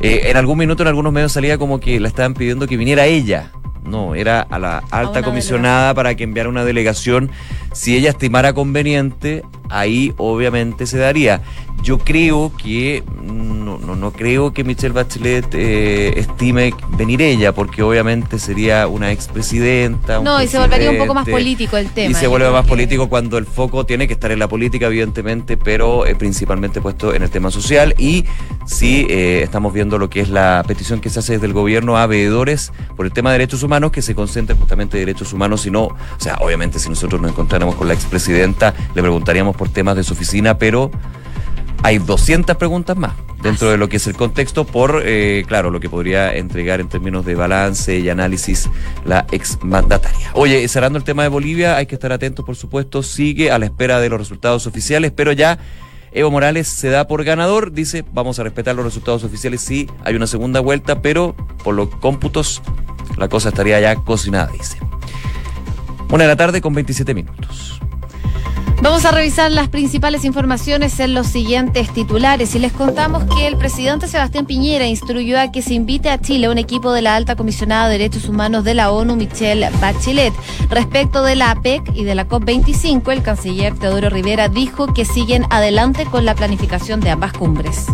Eh, 0.00 0.22
en 0.24 0.36
algún 0.36 0.58
minuto 0.58 0.82
en 0.82 0.88
algunos 0.88 1.12
medios 1.12 1.32
salía 1.32 1.58
como 1.58 1.80
que 1.80 2.00
la 2.00 2.08
estaban 2.08 2.34
pidiendo 2.34 2.66
que 2.66 2.76
viniera 2.76 3.06
ella. 3.06 3.52
No, 3.84 4.14
era 4.14 4.40
a 4.40 4.58
la 4.58 4.78
alta 4.90 5.22
comisionada 5.22 5.92
para 5.94 6.14
que 6.14 6.24
enviara 6.24 6.48
una 6.48 6.64
delegación. 6.64 7.30
Si 7.72 7.94
ella 7.94 8.10
estimara 8.10 8.54
conveniente, 8.54 9.44
ahí 9.74 10.14
obviamente 10.16 10.86
se 10.86 10.98
daría. 10.98 11.42
Yo 11.82 11.98
creo 11.98 12.50
que, 12.56 13.02
no, 13.22 13.78
no, 13.78 13.94
no 13.94 14.12
creo 14.12 14.54
que 14.54 14.64
Michelle 14.64 14.94
Bachelet 14.94 15.46
eh, 15.52 16.14
estime 16.18 16.72
venir 16.96 17.20
ella, 17.20 17.52
porque 17.52 17.82
obviamente 17.82 18.38
sería 18.38 18.86
una 18.86 19.12
expresidenta. 19.12 20.18
un 20.20 20.24
No, 20.24 20.42
y 20.42 20.46
se 20.48 20.58
volvería 20.58 20.90
un 20.90 20.98
poco 20.98 21.12
más 21.14 21.28
político 21.28 21.76
el 21.76 21.88
tema. 21.90 22.10
Y 22.10 22.14
se 22.14 22.26
vuelve 22.26 22.50
más 22.50 22.62
que- 22.64 22.68
político 22.70 23.08
cuando 23.08 23.36
el 23.36 23.44
foco 23.44 23.84
tiene 23.84 24.06
que 24.06 24.14
estar 24.14 24.30
en 24.32 24.38
la 24.38 24.48
política, 24.48 24.86
evidentemente, 24.86 25.56
pero 25.58 26.06
eh, 26.06 26.14
principalmente 26.14 26.80
puesto 26.80 27.12
en 27.12 27.22
el 27.22 27.30
tema 27.30 27.50
social. 27.50 27.94
Y 27.98 28.24
sí, 28.66 29.06
eh, 29.10 29.40
estamos 29.42 29.74
viendo 29.74 29.98
lo 29.98 30.08
que 30.08 30.20
es 30.20 30.28
la 30.30 30.64
petición 30.66 31.00
que 31.00 31.10
se 31.10 31.18
hace 31.18 31.34
desde 31.34 31.46
el 31.46 31.52
gobierno 31.52 31.98
a 31.98 32.06
veedores 32.06 32.72
por 32.96 33.04
el 33.04 33.12
tema 33.12 33.30
de 33.32 33.38
derechos 33.38 33.62
humanos, 33.62 33.90
que 33.92 34.00
se 34.00 34.14
concentren 34.14 34.58
justamente 34.58 34.96
en 34.98 35.04
derechos 35.06 35.32
humanos, 35.34 35.62
si 35.62 35.70
no, 35.70 35.82
o 35.84 35.96
sea, 36.18 36.36
obviamente 36.40 36.78
si 36.78 36.88
nosotros 36.88 37.20
nos 37.20 37.30
encontráramos 37.32 37.74
con 37.74 37.88
la 37.88 37.94
expresidenta, 37.94 38.72
le 38.94 39.02
preguntaríamos 39.02 39.54
por 39.56 39.63
temas 39.72 39.96
de 39.96 40.04
su 40.04 40.14
oficina, 40.14 40.58
pero 40.58 40.90
hay 41.82 41.98
200 41.98 42.56
preguntas 42.56 42.96
más 42.96 43.12
dentro 43.42 43.70
de 43.70 43.76
lo 43.76 43.90
que 43.90 43.98
es 43.98 44.06
el 44.06 44.16
contexto 44.16 44.64
por, 44.64 45.02
eh, 45.04 45.44
claro, 45.46 45.70
lo 45.70 45.78
que 45.78 45.90
podría 45.90 46.34
entregar 46.34 46.80
en 46.80 46.88
términos 46.88 47.26
de 47.26 47.34
balance 47.34 47.98
y 47.98 48.08
análisis 48.08 48.70
la 49.04 49.26
exmandataria. 49.32 50.30
Oye, 50.32 50.66
cerrando 50.66 50.98
el 50.98 51.04
tema 51.04 51.24
de 51.24 51.28
Bolivia, 51.28 51.76
hay 51.76 51.84
que 51.84 51.94
estar 51.94 52.10
atentos, 52.10 52.44
por 52.44 52.56
supuesto, 52.56 53.02
sigue 53.02 53.50
a 53.50 53.58
la 53.58 53.66
espera 53.66 54.00
de 54.00 54.08
los 54.08 54.18
resultados 54.18 54.66
oficiales, 54.66 55.12
pero 55.14 55.32
ya 55.32 55.58
Evo 56.12 56.30
Morales 56.30 56.68
se 56.68 56.88
da 56.88 57.06
por 57.06 57.22
ganador, 57.22 57.72
dice, 57.72 58.02
vamos 58.12 58.38
a 58.38 58.44
respetar 58.44 58.74
los 58.74 58.84
resultados 58.84 59.24
oficiales, 59.24 59.60
sí, 59.60 59.90
hay 60.04 60.14
una 60.14 60.26
segunda 60.26 60.60
vuelta, 60.60 61.02
pero 61.02 61.36
por 61.62 61.74
los 61.74 61.88
cómputos 61.96 62.62
la 63.18 63.28
cosa 63.28 63.50
estaría 63.50 63.78
ya 63.80 63.94
cocinada, 63.96 64.50
dice. 64.52 64.78
Una 66.10 66.24
de 66.24 66.28
la 66.28 66.36
tarde 66.36 66.60
con 66.60 66.72
27 66.72 67.12
minutos. 67.12 67.80
Vamos 68.84 69.06
a 69.06 69.12
revisar 69.12 69.50
las 69.50 69.70
principales 69.70 70.26
informaciones 70.26 71.00
en 71.00 71.14
los 71.14 71.28
siguientes 71.28 71.90
titulares 71.94 72.54
y 72.54 72.58
les 72.58 72.70
contamos 72.70 73.24
que 73.34 73.46
el 73.46 73.56
presidente 73.56 74.08
Sebastián 74.08 74.44
Piñera 74.44 74.86
instruyó 74.86 75.40
a 75.40 75.50
que 75.50 75.62
se 75.62 75.72
invite 75.72 76.10
a 76.10 76.20
Chile 76.20 76.50
un 76.50 76.58
equipo 76.58 76.92
de 76.92 77.00
la 77.00 77.16
alta 77.16 77.34
comisionada 77.34 77.88
de 77.88 77.92
derechos 77.92 78.28
humanos 78.28 78.62
de 78.62 78.74
la 78.74 78.90
ONU, 78.90 79.16
Michelle 79.16 79.70
Bachelet. 79.80 80.34
Respecto 80.68 81.22
de 81.22 81.34
la 81.34 81.52
APEC 81.52 81.82
y 81.94 82.04
de 82.04 82.14
la 82.14 82.28
COP25, 82.28 83.10
el 83.10 83.22
canciller 83.22 83.74
Teodoro 83.74 84.10
Rivera 84.10 84.50
dijo 84.50 84.92
que 84.92 85.06
siguen 85.06 85.46
adelante 85.48 86.04
con 86.04 86.26
la 86.26 86.34
planificación 86.34 87.00
de 87.00 87.08
ambas 87.08 87.32
cumbres. 87.32 87.86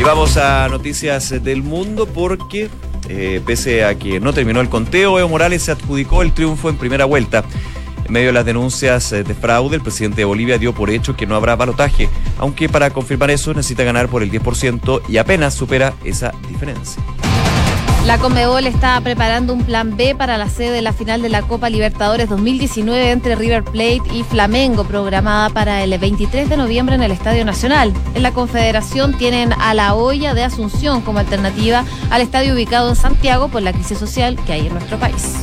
Y 0.00 0.02
vamos 0.02 0.36
a 0.36 0.66
noticias 0.68 1.40
del 1.44 1.62
mundo 1.62 2.06
porque, 2.06 2.68
eh, 3.08 3.40
pese 3.46 3.84
a 3.84 3.96
que 3.96 4.18
no 4.18 4.32
terminó 4.32 4.60
el 4.60 4.68
conteo, 4.68 5.20
Evo 5.20 5.28
Morales 5.28 5.62
se 5.62 5.70
adjudicó 5.70 6.22
el 6.22 6.32
triunfo 6.32 6.68
en 6.68 6.78
primera 6.78 7.04
vuelta. 7.04 7.44
Medio 8.08 8.28
de 8.28 8.32
las 8.32 8.44
denuncias 8.44 9.12
eh, 9.12 9.22
de 9.22 9.34
fraude, 9.34 9.76
el 9.76 9.82
presidente 9.82 10.22
de 10.22 10.24
Bolivia 10.24 10.58
dio 10.58 10.74
por 10.74 10.90
hecho 10.90 11.16
que 11.16 11.26
no 11.26 11.36
habrá 11.36 11.56
balotaje, 11.56 12.08
aunque 12.38 12.68
para 12.68 12.90
confirmar 12.90 13.30
eso 13.30 13.52
necesita 13.52 13.84
ganar 13.84 14.08
por 14.08 14.22
el 14.22 14.30
10% 14.30 15.02
y 15.08 15.18
apenas 15.18 15.54
supera 15.54 15.94
esa 16.04 16.32
diferencia. 16.48 17.02
La 18.08 18.16
Conmebol 18.16 18.66
está 18.66 18.98
preparando 19.02 19.52
un 19.52 19.64
plan 19.64 19.94
B 19.94 20.14
para 20.14 20.38
la 20.38 20.48
sede 20.48 20.70
de 20.70 20.80
la 20.80 20.94
final 20.94 21.20
de 21.20 21.28
la 21.28 21.42
Copa 21.42 21.68
Libertadores 21.68 22.30
2019 22.30 23.10
entre 23.10 23.34
River 23.34 23.64
Plate 23.64 24.00
y 24.14 24.22
Flamengo, 24.22 24.84
programada 24.84 25.50
para 25.50 25.84
el 25.84 25.98
23 25.98 26.48
de 26.48 26.56
noviembre 26.56 26.94
en 26.94 27.02
el 27.02 27.10
Estadio 27.10 27.44
Nacional. 27.44 27.92
En 28.14 28.22
la 28.22 28.32
Confederación 28.32 29.18
tienen 29.18 29.52
a 29.52 29.74
la 29.74 29.94
olla 29.94 30.32
de 30.32 30.42
Asunción 30.42 31.02
como 31.02 31.18
alternativa 31.18 31.84
al 32.08 32.22
estadio 32.22 32.54
ubicado 32.54 32.88
en 32.88 32.96
Santiago 32.96 33.48
por 33.48 33.60
la 33.60 33.74
crisis 33.74 33.98
social 33.98 34.38
que 34.46 34.54
hay 34.54 34.68
en 34.68 34.72
nuestro 34.72 34.98
país. 34.98 35.42